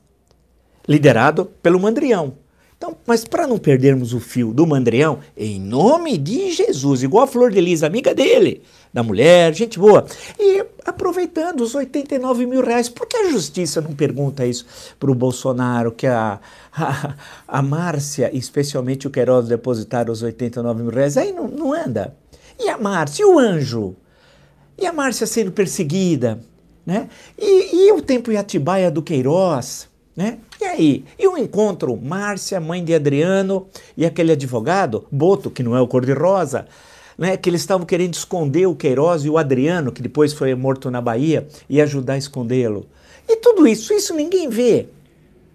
liderado 0.86 1.46
pelo 1.60 1.80
Mandrião. 1.80 2.34
Então, 2.76 2.94
mas 3.06 3.24
para 3.24 3.46
não 3.46 3.56
perdermos 3.56 4.12
o 4.12 4.20
fio 4.20 4.52
do 4.52 4.66
Mandrião, 4.66 5.20
em 5.34 5.58
nome 5.58 6.18
de 6.18 6.50
Jesus, 6.50 7.02
igual 7.02 7.24
a 7.24 7.26
Flor 7.26 7.50
de 7.50 7.58
Lis, 7.58 7.82
amiga 7.82 8.14
dele, 8.14 8.62
da 8.92 9.02
mulher, 9.02 9.54
gente 9.54 9.78
boa, 9.78 10.04
e 10.38 10.62
aproveitando 10.84 11.62
os 11.62 11.74
89 11.74 12.44
mil 12.44 12.62
reais, 12.62 12.90
por 12.90 13.06
que 13.06 13.16
a 13.16 13.30
justiça 13.30 13.80
não 13.80 13.94
pergunta 13.94 14.46
isso 14.46 14.66
para 15.00 15.10
o 15.10 15.14
Bolsonaro, 15.14 15.90
que 15.90 16.06
a, 16.06 16.38
a, 16.76 17.14
a 17.48 17.62
Márcia, 17.62 18.30
especialmente 18.36 19.06
o 19.06 19.10
Queiroz, 19.10 19.48
depositaram 19.48 20.12
os 20.12 20.22
89 20.22 20.82
mil 20.82 20.92
reais? 20.92 21.16
Aí 21.16 21.32
não, 21.32 21.48
não 21.48 21.72
anda. 21.72 22.14
E 22.60 22.68
a 22.68 22.76
Márcia, 22.76 23.22
e 23.22 23.26
o 23.26 23.38
anjo? 23.38 23.96
E 24.78 24.86
a 24.86 24.92
Márcia 24.92 25.26
sendo 25.26 25.50
perseguida? 25.50 26.40
Né? 26.84 27.08
E, 27.38 27.88
e 27.88 27.92
o 27.92 28.02
tempo 28.02 28.30
em 28.30 28.36
Atibaia 28.36 28.90
do 28.90 29.02
Queiroz? 29.02 29.88
Né? 30.14 30.38
E 30.60 30.64
aí? 30.64 31.04
E 31.18 31.26
o 31.26 31.36
encontro 31.36 31.96
Márcia, 31.96 32.60
mãe 32.60 32.84
de 32.84 32.94
Adriano, 32.94 33.66
e 33.96 34.06
aquele 34.06 34.32
advogado, 34.32 35.06
Boto, 35.10 35.50
que 35.50 35.62
não 35.62 35.76
é 35.76 35.80
o 35.80 35.86
cor-de-rosa, 35.86 36.66
né, 37.18 37.36
que 37.36 37.48
eles 37.48 37.60
estavam 37.60 37.86
querendo 37.86 38.14
esconder 38.14 38.66
o 38.66 38.74
Queiroz 38.74 39.24
e 39.24 39.30
o 39.30 39.38
Adriano, 39.38 39.92
que 39.92 40.02
depois 40.02 40.32
foi 40.32 40.54
morto 40.54 40.90
na 40.90 41.00
Bahia, 41.00 41.46
e 41.68 41.80
ajudar 41.80 42.14
a 42.14 42.18
escondê-lo. 42.18 42.86
E 43.28 43.36
tudo 43.36 43.66
isso, 43.66 43.92
isso 43.92 44.14
ninguém 44.14 44.48
vê. 44.48 44.88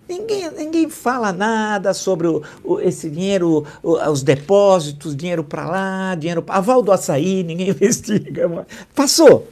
Ninguém, 0.10 0.52
ninguém 0.52 0.90
fala 0.90 1.32
nada 1.32 1.94
sobre 1.94 2.28
o, 2.28 2.44
o, 2.64 2.82
esse 2.82 3.10
dinheiro, 3.10 3.66
o, 3.82 3.94
os 4.10 4.22
depósitos, 4.22 5.16
dinheiro 5.16 5.44
para 5.44 5.66
lá, 5.66 6.16
dinheiro 6.16 6.42
para. 6.42 6.56
Aval 6.56 6.82
do 6.82 6.92
açaí, 6.92 7.44
ninguém 7.44 7.70
investiga. 7.72 8.68
Passou. 8.94 9.48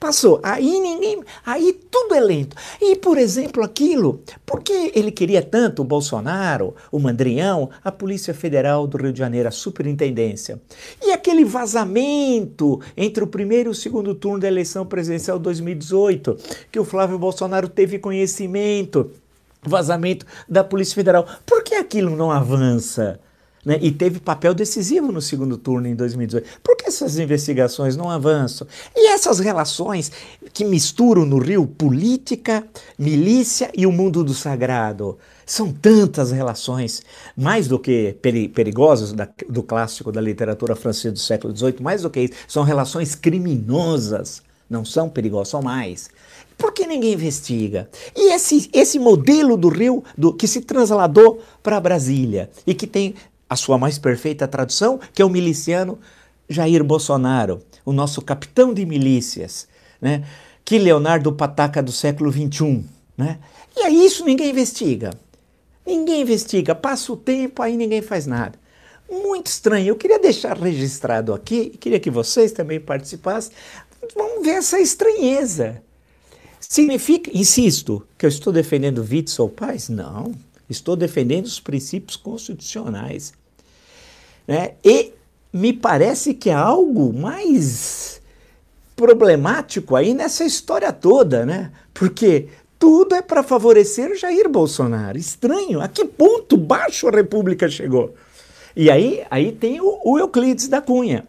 Passou. 0.00 0.40
Aí 0.42 0.80
ninguém. 0.80 1.22
Aí 1.44 1.78
tudo 1.90 2.14
é 2.14 2.20
lento. 2.20 2.56
E, 2.80 2.96
por 2.96 3.18
exemplo, 3.18 3.62
aquilo, 3.62 4.22
porque 4.46 4.90
ele 4.94 5.12
queria 5.12 5.42
tanto 5.42 5.82
o 5.82 5.84
Bolsonaro, 5.84 6.74
o 6.90 6.98
Mandrião, 6.98 7.68
a 7.84 7.92
Polícia 7.92 8.32
Federal 8.32 8.86
do 8.86 8.96
Rio 8.96 9.12
de 9.12 9.18
Janeiro, 9.18 9.46
a 9.46 9.52
superintendência. 9.52 10.58
E 11.02 11.12
aquele 11.12 11.44
vazamento 11.44 12.80
entre 12.96 13.22
o 13.22 13.26
primeiro 13.26 13.68
e 13.68 13.72
o 13.72 13.74
segundo 13.74 14.14
turno 14.14 14.40
da 14.40 14.48
eleição 14.48 14.86
presidencial 14.86 15.36
de 15.36 15.44
2018, 15.44 16.34
que 16.72 16.80
o 16.80 16.84
Flávio 16.84 17.18
Bolsonaro 17.18 17.68
teve 17.68 17.98
conhecimento. 17.98 19.10
Vazamento 19.62 20.24
da 20.48 20.64
Polícia 20.64 20.94
Federal. 20.94 21.26
Por 21.44 21.62
que 21.62 21.74
aquilo 21.74 22.16
não 22.16 22.30
avança? 22.30 23.20
Né, 23.62 23.78
e 23.82 23.90
teve 23.90 24.18
papel 24.20 24.54
decisivo 24.54 25.12
no 25.12 25.20
segundo 25.20 25.58
turno 25.58 25.86
em 25.86 25.94
2018. 25.94 26.60
Por 26.62 26.76
que 26.76 26.88
essas 26.88 27.18
investigações 27.18 27.94
não 27.94 28.08
avançam? 28.08 28.66
E 28.96 29.08
essas 29.08 29.38
relações 29.38 30.10
que 30.54 30.64
misturam 30.64 31.26
no 31.26 31.38
Rio 31.38 31.66
política, 31.66 32.64
milícia 32.98 33.70
e 33.76 33.84
o 33.84 33.92
mundo 33.92 34.24
do 34.24 34.32
sagrado? 34.32 35.18
São 35.44 35.70
tantas 35.70 36.30
relações, 36.30 37.02
mais 37.36 37.68
do 37.68 37.78
que 37.78 38.16
peri 38.22 38.48
perigosas 38.48 39.12
da, 39.12 39.28
do 39.48 39.62
clássico 39.62 40.10
da 40.10 40.20
literatura 40.20 40.74
francesa 40.74 41.12
do 41.12 41.18
século 41.18 41.54
XVIII, 41.54 41.82
mais 41.82 42.00
do 42.02 42.08
que 42.08 42.20
isso, 42.20 42.34
são 42.48 42.62
relações 42.62 43.14
criminosas. 43.14 44.42
Não 44.70 44.84
são 44.84 45.08
perigosas, 45.08 45.48
são 45.48 45.60
mais. 45.60 46.08
Por 46.56 46.72
que 46.72 46.86
ninguém 46.86 47.14
investiga? 47.14 47.88
E 48.14 48.32
esse, 48.32 48.70
esse 48.72 48.98
modelo 48.98 49.56
do 49.56 49.68
Rio 49.68 50.04
do, 50.16 50.32
que 50.32 50.46
se 50.46 50.60
trasladou 50.60 51.42
para 51.62 51.80
Brasília 51.80 52.50
e 52.66 52.74
que 52.74 52.86
tem 52.86 53.14
a 53.50 53.56
sua 53.56 53.76
mais 53.76 53.98
perfeita 53.98 54.46
tradução, 54.46 55.00
que 55.12 55.20
é 55.20 55.24
o 55.24 55.28
miliciano 55.28 55.98
Jair 56.48 56.84
Bolsonaro, 56.84 57.60
o 57.84 57.92
nosso 57.92 58.22
capitão 58.22 58.72
de 58.72 58.86
milícias, 58.86 59.66
né? 60.00 60.24
que 60.64 60.78
Leonardo 60.78 61.32
Pataca 61.32 61.82
do 61.82 61.90
século 61.90 62.30
XXI. 62.30 62.84
Né? 63.18 63.40
E 63.76 63.80
aí 63.80 64.06
isso 64.06 64.24
ninguém 64.24 64.50
investiga. 64.50 65.10
Ninguém 65.84 66.20
investiga, 66.20 66.76
passa 66.76 67.12
o 67.12 67.16
tempo, 67.16 67.60
aí 67.60 67.76
ninguém 67.76 68.00
faz 68.00 68.24
nada. 68.24 68.56
Muito 69.10 69.48
estranho. 69.48 69.88
Eu 69.88 69.96
queria 69.96 70.20
deixar 70.20 70.56
registrado 70.56 71.34
aqui, 71.34 71.70
queria 71.70 71.98
que 71.98 72.10
vocês 72.10 72.52
também 72.52 72.78
participassem. 72.78 73.50
Vamos 74.14 74.44
ver 74.44 74.52
essa 74.52 74.78
estranheza. 74.78 75.82
Significa, 76.60 77.36
insisto, 77.36 78.06
que 78.16 78.24
eu 78.24 78.28
estou 78.28 78.52
defendendo 78.52 79.04
Witzel 79.08 79.48
Paz? 79.48 79.88
Não. 79.88 80.32
Estou 80.68 80.94
defendendo 80.94 81.46
os 81.46 81.58
princípios 81.58 82.14
constitucionais. 82.14 83.32
Né? 84.46 84.72
E 84.84 85.12
me 85.52 85.72
parece 85.72 86.34
que 86.34 86.50
há 86.50 86.58
algo 86.58 87.12
mais 87.12 88.20
problemático 88.96 89.96
aí 89.96 90.12
nessa 90.12 90.44
história 90.44 90.92
toda, 90.92 91.46
né? 91.46 91.72
Porque 91.94 92.48
tudo 92.78 93.14
é 93.14 93.22
para 93.22 93.42
favorecer 93.42 94.16
Jair 94.16 94.48
Bolsonaro. 94.48 95.18
Estranho, 95.18 95.80
a 95.80 95.88
que 95.88 96.04
ponto 96.04 96.56
baixo 96.56 97.08
a 97.08 97.10
República 97.10 97.68
chegou? 97.68 98.14
E 98.76 98.90
aí, 98.90 99.22
aí 99.30 99.52
tem 99.52 99.80
o, 99.80 100.00
o 100.04 100.18
Euclides 100.18 100.68
da 100.68 100.80
Cunha. 100.80 101.26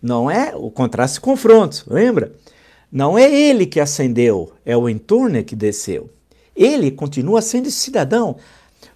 Não 0.00 0.30
é 0.30 0.52
o 0.54 0.70
contraste 0.70 1.18
e 1.18 1.20
confronto, 1.20 1.84
lembra? 1.88 2.32
Não 2.90 3.16
é 3.16 3.32
ele 3.32 3.66
que 3.66 3.80
acendeu, 3.80 4.52
é 4.66 4.76
o 4.76 4.88
entorno 4.88 5.42
que 5.42 5.56
desceu. 5.56 6.10
Ele 6.54 6.90
continua 6.90 7.40
sendo 7.40 7.70
cidadão. 7.70 8.36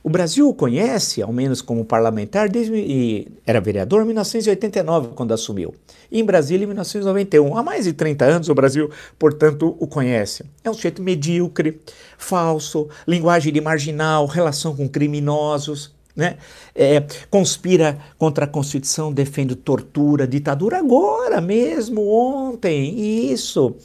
O 0.07 0.09
Brasil 0.09 0.49
o 0.49 0.55
conhece, 0.55 1.21
ao 1.21 1.33
menos 1.33 1.61
como 1.61 1.85
parlamentar, 1.85 2.49
desde 2.49 3.27
era 3.45 3.61
vereador 3.61 4.03
em 4.03 4.07
1989, 4.07 5.09
quando 5.17 5.35
assumiu. 5.35 5.75
E 6.09 6.21
em 6.21 6.25
Brasília, 6.25 6.63
em 6.63 6.69
1991. 6.69 7.59
Há 7.59 7.61
mais 7.61 7.87
de 7.87 7.93
30 7.93 8.25
anos, 8.25 8.49
o 8.49 8.55
Brasil, 8.55 8.89
portanto, 9.19 9.77
o 9.81 9.85
conhece. 9.89 10.45
É 10.63 10.71
um 10.71 10.75
sujeito 10.75 11.03
medíocre, 11.03 11.81
falso, 12.17 12.89
linguagem 13.05 13.53
de 13.53 13.61
marginal, 13.61 14.27
relação 14.27 14.77
com 14.77 14.89
criminosos. 14.89 15.96
Né? 16.17 16.39
É, 16.75 17.05
conspira 17.29 17.99
contra 18.17 18.47
a 18.47 18.49
Constituição, 18.49 19.13
defende 19.13 19.55
tortura, 19.55 20.27
ditadura, 20.27 20.79
agora 20.79 21.43
mesmo, 21.43 22.09
ontem, 22.09 23.31
isso 23.31 23.77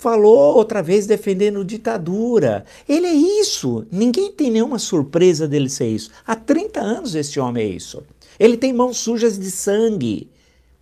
falou 0.00 0.56
outra 0.56 0.82
vez 0.82 1.06
defendendo 1.06 1.62
ditadura. 1.62 2.64
Ele 2.88 3.06
é 3.06 3.12
isso. 3.12 3.86
Ninguém 3.92 4.32
tem 4.32 4.50
nenhuma 4.50 4.78
surpresa 4.78 5.46
dele 5.46 5.68
ser 5.68 5.88
isso. 5.88 6.10
Há 6.26 6.34
30 6.34 6.80
anos 6.80 7.14
esse 7.14 7.38
homem 7.38 7.64
é 7.64 7.68
isso. 7.68 8.02
Ele 8.38 8.56
tem 8.56 8.72
mãos 8.72 8.96
sujas 8.96 9.38
de 9.38 9.50
sangue. 9.50 10.30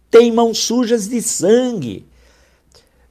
Tem 0.08 0.30
mãos 0.30 0.58
sujas 0.58 1.08
de 1.08 1.20
sangue. 1.20 2.06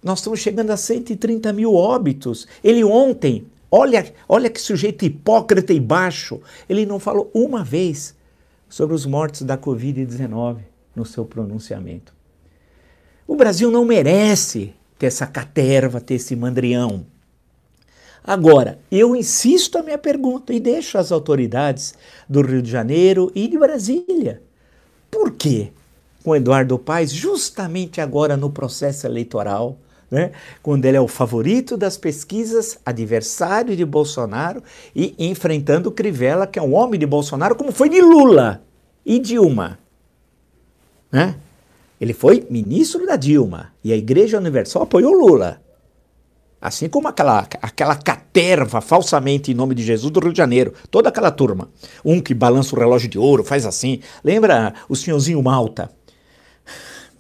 Nós 0.02 0.20
estamos 0.20 0.40
chegando 0.40 0.72
a 0.72 0.78
130 0.78 1.52
mil 1.52 1.76
óbitos. 1.76 2.48
Ele 2.64 2.86
ontem, 2.86 3.46
olha, 3.72 4.14
olha 4.28 4.50
que 4.50 4.62
sujeito 4.62 5.06
hipócrita 5.06 5.74
e 5.74 5.80
baixo, 5.80 6.42
ele 6.68 6.86
não 6.86 7.00
falou 7.00 7.32
uma 7.34 7.64
vez 7.64 8.16
sobre 8.70 8.96
os 8.96 9.06
mortos 9.06 9.42
da 9.42 9.58
Covid-19 9.58 10.60
no 10.96 11.06
seu 11.06 11.26
pronunciamento. 11.26 12.14
O 13.28 13.36
Brasil 13.36 13.70
não 13.70 13.86
merece 13.86 14.74
ter 14.98 15.08
essa 15.08 15.28
caterva, 15.28 16.02
ter 16.02 16.16
esse 16.16 16.36
mandrião. 16.36 17.06
Agora, 18.24 18.80
eu 18.92 19.16
insisto 19.16 19.78
a 19.78 19.84
minha 19.84 19.98
pergunta 19.98 20.54
e 20.54 20.60
deixo 20.60 20.98
as 20.98 21.12
autoridades 21.12 21.94
do 22.28 22.42
Rio 22.42 22.62
de 22.62 22.70
Janeiro 22.70 23.32
e 23.34 23.48
de 23.48 23.58
Brasília. 23.58 24.42
Por 25.10 25.32
que 25.32 25.72
com 26.28 26.36
Eduardo 26.36 26.78
Paes, 26.78 27.10
justamente 27.14 28.02
agora 28.02 28.36
no 28.36 28.50
processo 28.50 29.08
eleitoral, 29.08 29.78
né? 30.10 30.32
quando 30.64 30.86
ele 30.86 30.98
é 30.98 31.02
o 31.02 31.08
favorito 31.08 31.76
das 31.78 31.98
pesquisas, 31.98 32.78
adversário 32.86 33.76
de 33.76 33.86
Bolsonaro 33.86 34.64
e 34.96 35.14
enfrentando 35.20 35.92
Crivella, 35.92 36.48
que 36.48 36.60
é 36.60 36.62
um 36.62 36.74
homem 36.74 37.00
de 37.00 37.06
Bolsonaro, 37.06 37.56
como 37.56 37.72
foi 37.72 37.90
de 37.90 38.02
Lula 38.02 38.62
e 39.06 39.20
Dilma. 39.20 39.80
Né? 41.12 41.36
Ele 42.00 42.14
foi 42.14 42.46
ministro 42.50 43.06
da 43.06 43.16
Dilma 43.16 43.74
e 43.84 43.92
a 43.92 43.98
Igreja 43.98 44.38
Universal 44.38 44.84
apoiou 44.84 45.14
Lula. 45.14 45.62
Assim 46.60 46.90
como 46.90 47.08
aquela, 47.08 47.48
aquela 47.62 47.96
caterva 47.96 48.82
falsamente 48.82 49.52
em 49.52 49.54
nome 49.54 49.76
de 49.76 49.84
Jesus 49.84 50.12
do 50.12 50.20
Rio 50.20 50.32
de 50.32 50.38
Janeiro, 50.38 50.74
toda 50.90 51.10
aquela 51.10 51.30
turma. 51.30 51.70
Um 52.04 52.20
que 52.20 52.34
balança 52.34 52.76
o 52.76 52.80
relógio 52.80 53.08
de 53.08 53.20
ouro, 53.20 53.44
faz 53.44 53.66
assim. 53.66 54.02
Lembra 54.24 54.74
o 54.90 54.96
senhorzinho 54.96 55.42
Malta? 55.42 55.92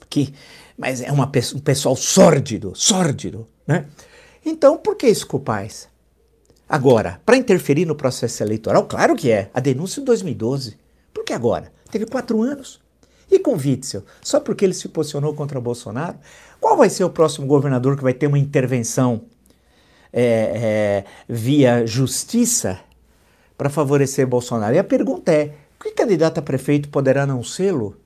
Que, 0.10 0.34
mas 0.78 1.02
é 1.02 1.12
uma, 1.12 1.26
um 1.26 1.60
pessoal 1.60 1.96
sórdido, 1.96 2.74
sórdido, 2.76 3.48
né? 3.66 3.86
Então, 4.46 4.78
por 4.78 4.96
que 4.96 5.08
isso, 5.08 5.26
culpais? 5.26 5.90
Agora, 6.70 7.20
para 7.26 7.38
interferir 7.38 7.86
no 7.86 7.96
processo 7.96 8.44
eleitoral, 8.44 8.86
claro 8.86 9.16
que 9.16 9.32
é. 9.32 9.50
A 9.54 9.60
denúncia 9.60 10.00
em 10.00 10.04
2012. 10.04 10.78
Por 11.14 11.24
que 11.24 11.34
agora? 11.34 11.72
Teve 11.90 12.06
quatro 12.06 12.42
anos. 12.42 12.80
E 13.30 13.40
com 13.40 13.56
Witzel? 13.56 14.04
Só 14.22 14.40
porque 14.40 14.64
ele 14.64 14.74
se 14.74 14.88
posicionou 14.88 15.34
contra 15.34 15.60
Bolsonaro? 15.60 16.18
Qual 16.60 16.78
vai 16.78 16.90
ser 16.90 17.04
o 17.04 17.10
próximo 17.10 17.48
governador 17.48 17.98
que 17.98 18.04
vai 18.04 18.14
ter 18.14 18.28
uma 18.28 18.40
intervenção 18.40 19.24
é, 20.14 20.24
é, 20.24 21.06
via 21.28 21.86
justiça 21.86 22.80
para 23.58 23.70
favorecer 23.70 24.28
Bolsonaro? 24.28 24.76
E 24.76 24.80
a 24.80 24.84
pergunta 24.84 25.32
é: 25.32 25.56
que 25.80 25.92
candidato 25.92 26.38
a 26.40 26.42
prefeito 26.42 26.90
poderá 26.90 27.26
não 27.26 27.44
sê-lo 27.44 27.98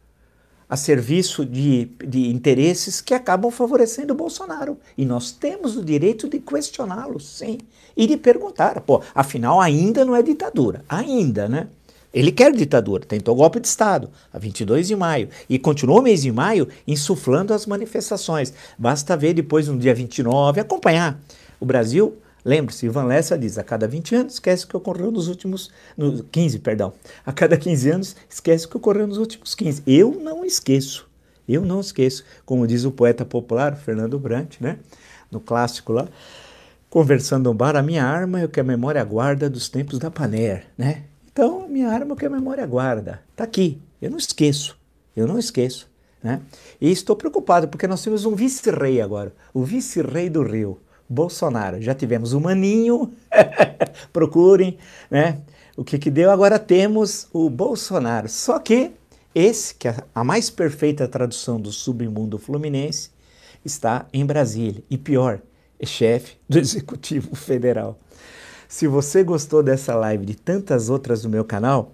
a 0.71 0.77
serviço 0.77 1.45
de, 1.45 1.89
de 2.07 2.29
interesses 2.29 3.01
que 3.01 3.13
acabam 3.13 3.51
favorecendo 3.51 4.15
Bolsonaro? 4.15 4.77
E 4.97 5.03
nós 5.03 5.29
temos 5.29 5.75
o 5.75 5.83
direito 5.83 6.29
de 6.29 6.39
questioná-lo, 6.39 7.19
sim, 7.19 7.57
e 7.95 8.07
de 8.07 8.15
perguntar: 8.15 8.79
pô, 8.79 9.01
afinal, 9.13 9.59
ainda 9.59 10.05
não 10.05 10.15
é 10.15 10.23
ditadura, 10.23 10.85
ainda, 10.87 11.49
né? 11.49 11.67
Ele 12.13 12.31
quer 12.31 12.53
ditadura, 12.53 13.05
tentou 13.05 13.35
golpe 13.35 13.59
de 13.59 13.67
Estado, 13.67 14.09
a 14.31 14.39
22 14.39 14.87
de 14.87 14.95
maio, 14.95 15.27
e 15.49 15.59
continuou 15.59 15.99
o 15.99 16.01
mês 16.01 16.21
de 16.21 16.31
maio 16.31 16.69
insuflando 16.87 17.53
as 17.53 17.65
manifestações. 17.65 18.53
Basta 18.77 19.17
ver 19.17 19.33
depois, 19.33 19.67
no 19.67 19.77
dia 19.77 19.93
29, 19.93 20.61
acompanhar. 20.61 21.19
O 21.59 21.65
Brasil, 21.65 22.17
lembre-se, 22.43 22.85
Ivan 22.85 23.05
Lessa 23.05 23.37
diz, 23.37 23.57
a 23.57 23.63
cada 23.63 23.87
20 23.87 24.15
anos 24.15 24.33
esquece 24.33 24.65
o 24.65 24.67
que 24.67 24.77
ocorreu 24.77 25.11
nos 25.11 25.27
últimos, 25.27 25.71
no, 25.97 26.23
15, 26.23 26.59
perdão, 26.59 26.93
a 27.25 27.31
cada 27.31 27.57
15 27.57 27.89
anos 27.89 28.15
esquece 28.29 28.65
o 28.65 28.69
que 28.69 28.77
ocorreu 28.77 29.07
nos 29.07 29.17
últimos 29.17 29.55
15. 29.55 29.83
Eu 29.85 30.11
não 30.19 30.43
esqueço, 30.45 31.09
eu 31.47 31.63
não 31.63 31.79
esqueço, 31.79 32.23
como 32.45 32.67
diz 32.67 32.85
o 32.85 32.91
poeta 32.91 33.25
popular 33.25 33.75
Fernando 33.75 34.19
Brant, 34.19 34.59
né, 34.59 34.77
no 35.29 35.39
clássico 35.39 35.93
lá, 35.93 36.07
conversando 36.89 37.45
no 37.45 37.53
bar, 37.53 37.75
a 37.75 37.81
minha 37.81 38.03
arma 38.03 38.41
é 38.41 38.45
o 38.45 38.49
que 38.49 38.59
a 38.59 38.63
memória 38.63 39.03
guarda 39.03 39.49
dos 39.49 39.69
tempos 39.69 39.97
da 39.97 40.11
Paner, 40.11 40.65
né? 40.77 41.03
Então, 41.31 41.65
minha 41.69 41.87
arma 41.87 42.15
que 42.15 42.25
a 42.25 42.29
memória 42.29 42.65
guarda. 42.65 43.21
Está 43.31 43.45
aqui. 43.45 43.81
Eu 44.01 44.11
não 44.11 44.17
esqueço. 44.17 44.77
Eu 45.15 45.25
não 45.25 45.39
esqueço. 45.39 45.89
Né? 46.21 46.41
E 46.79 46.91
estou 46.91 47.15
preocupado 47.15 47.69
porque 47.69 47.87
nós 47.87 48.03
temos 48.03 48.25
um 48.25 48.35
vice-rei 48.35 49.01
agora. 49.01 49.33
O 49.53 49.63
vice-rei 49.63 50.29
do 50.29 50.43
Rio, 50.43 50.79
Bolsonaro. 51.11 51.81
Já 51.81 51.93
tivemos 51.93 52.33
o 52.33 52.39
Maninho. 52.39 53.11
Procurem. 54.13 54.77
Né? 55.09 55.39
O 55.75 55.83
que, 55.83 55.99
que 55.99 56.09
deu? 56.09 56.31
Agora 56.31 56.57
temos 56.57 57.27
o 57.33 57.49
Bolsonaro. 57.49 58.29
Só 58.29 58.57
que 58.59 58.91
esse, 59.35 59.75
que 59.75 59.87
é 59.87 59.95
a 60.15 60.23
mais 60.23 60.49
perfeita 60.49 61.07
tradução 61.07 61.59
do 61.59 61.71
submundo 61.71 62.37
fluminense, 62.37 63.09
está 63.63 64.05
em 64.13 64.25
Brasília. 64.25 64.83
E 64.89 64.97
pior, 64.97 65.41
é 65.79 65.85
chefe 65.85 66.37
do 66.47 66.57
Executivo 66.57 67.35
Federal. 67.35 67.99
Se 68.67 68.87
você 68.87 69.21
gostou 69.23 69.61
dessa 69.61 69.93
live 69.95 70.25
de 70.25 70.35
tantas 70.35 70.89
outras 70.89 71.23
do 71.23 71.29
meu 71.29 71.43
canal, 71.43 71.93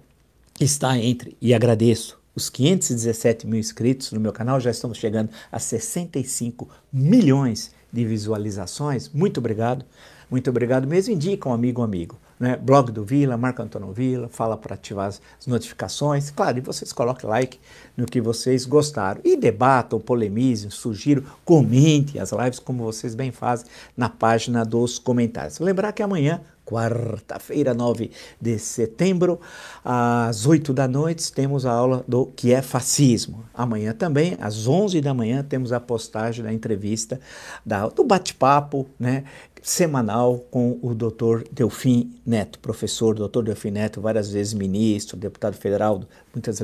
está 0.60 0.96
entre, 0.96 1.36
e 1.40 1.52
agradeço, 1.52 2.18
os 2.36 2.48
517 2.48 3.48
mil 3.48 3.58
inscritos 3.58 4.12
no 4.12 4.20
meu 4.20 4.32
canal, 4.32 4.60
já 4.60 4.70
estamos 4.70 4.96
chegando 4.96 5.30
a 5.50 5.58
65 5.58 6.68
milhões 6.92 7.72
de 7.92 8.04
visualizações. 8.04 9.08
Muito 9.08 9.38
obrigado, 9.38 9.84
muito 10.30 10.50
obrigado 10.50 10.86
mesmo. 10.86 11.14
Indica 11.14 11.48
um 11.48 11.52
amigo, 11.52 11.80
um 11.80 11.84
amigo. 11.84 12.18
Né? 12.38 12.56
Blog 12.56 12.92
do 12.92 13.04
Vila, 13.04 13.36
Marco 13.36 13.62
Antônio 13.62 13.92
Vila, 13.92 14.28
fala 14.28 14.56
para 14.56 14.74
ativar 14.74 15.08
as 15.08 15.20
notificações. 15.46 16.30
Claro, 16.30 16.58
e 16.58 16.60
vocês 16.60 16.92
coloquem 16.92 17.28
like 17.28 17.58
no 17.96 18.06
que 18.06 18.20
vocês 18.20 18.64
gostaram. 18.64 19.20
E 19.24 19.36
debatam, 19.36 19.98
polemizem, 19.98 20.70
sugiram, 20.70 21.24
comentem 21.44 22.20
as 22.20 22.30
lives 22.30 22.58
como 22.58 22.84
vocês 22.84 23.14
bem 23.14 23.32
fazem 23.32 23.66
na 23.96 24.08
página 24.08 24.64
dos 24.64 24.98
comentários. 24.98 25.58
Lembrar 25.58 25.92
que 25.92 26.02
amanhã 26.02 26.40
quarta-feira, 26.68 27.72
9 27.72 28.10
de 28.38 28.58
setembro, 28.58 29.40
às 29.82 30.44
8 30.44 30.74
da 30.74 30.86
noite, 30.86 31.32
temos 31.32 31.64
a 31.64 31.72
aula 31.72 32.04
do 32.06 32.26
que 32.26 32.52
é 32.52 32.60
fascismo. 32.60 33.42
Amanhã 33.54 33.94
também, 33.94 34.36
às 34.38 34.66
11 34.66 35.00
da 35.00 35.14
manhã, 35.14 35.42
temos 35.42 35.72
a 35.72 35.80
postagem 35.80 36.44
da 36.44 36.52
entrevista, 36.52 37.18
da, 37.64 37.88
do 37.88 38.04
bate-papo, 38.04 38.86
né, 39.00 39.24
semanal 39.68 40.38
com 40.50 40.78
o 40.80 40.94
doutor 40.94 41.44
Delfim 41.52 42.18
Neto, 42.24 42.58
professor 42.58 43.14
doutor 43.14 43.44
Delfim 43.44 43.70
Neto, 43.70 44.00
várias 44.00 44.30
vezes 44.30 44.54
ministro, 44.54 45.14
deputado 45.14 45.54
federal, 45.54 46.02
muitas 46.34 46.58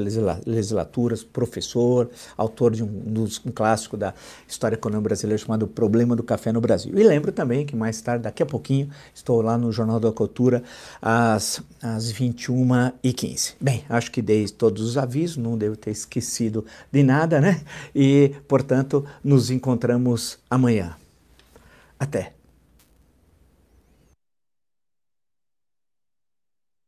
legislaturas, 0.47 1.23
professor, 1.23 2.09
autor 2.35 2.73
de 2.73 2.83
um, 2.83 3.27
um 3.45 3.53
clássico 3.53 3.95
da 3.95 4.15
história 4.49 4.75
econômica 4.75 5.09
brasileira 5.09 5.37
chamado 5.37 5.69
Problema 5.69 6.17
do 6.17 6.23
Café 6.23 6.51
no 6.51 6.63
Brasil. 6.63 6.99
E 6.99 7.03
lembro 7.03 7.31
também 7.31 7.67
que 7.67 7.77
mais 7.77 8.01
tarde, 8.01 8.25
daqui 8.25 8.43
a 8.43 8.47
pouquinho, 8.47 8.89
estou 9.15 9.43
lá 9.43 9.59
no 9.59 9.71
Jornal 9.71 10.01
da 10.01 10.11
Cultura 10.11 10.63
às, 11.03 11.63
às 11.83 12.11
21h15. 12.11 13.57
Bem, 13.61 13.85
acho 13.87 14.11
que 14.11 14.23
dei 14.23 14.49
todos 14.49 14.83
os 14.83 14.97
avisos, 14.97 15.37
não 15.37 15.59
devo 15.59 15.77
ter 15.77 15.91
esquecido 15.91 16.65
de 16.91 17.03
nada, 17.03 17.39
né? 17.39 17.61
E, 17.95 18.33
portanto, 18.49 19.05
nos 19.23 19.51
encontramos 19.51 20.39
amanhã. 20.49 20.97
Até! 22.01 22.44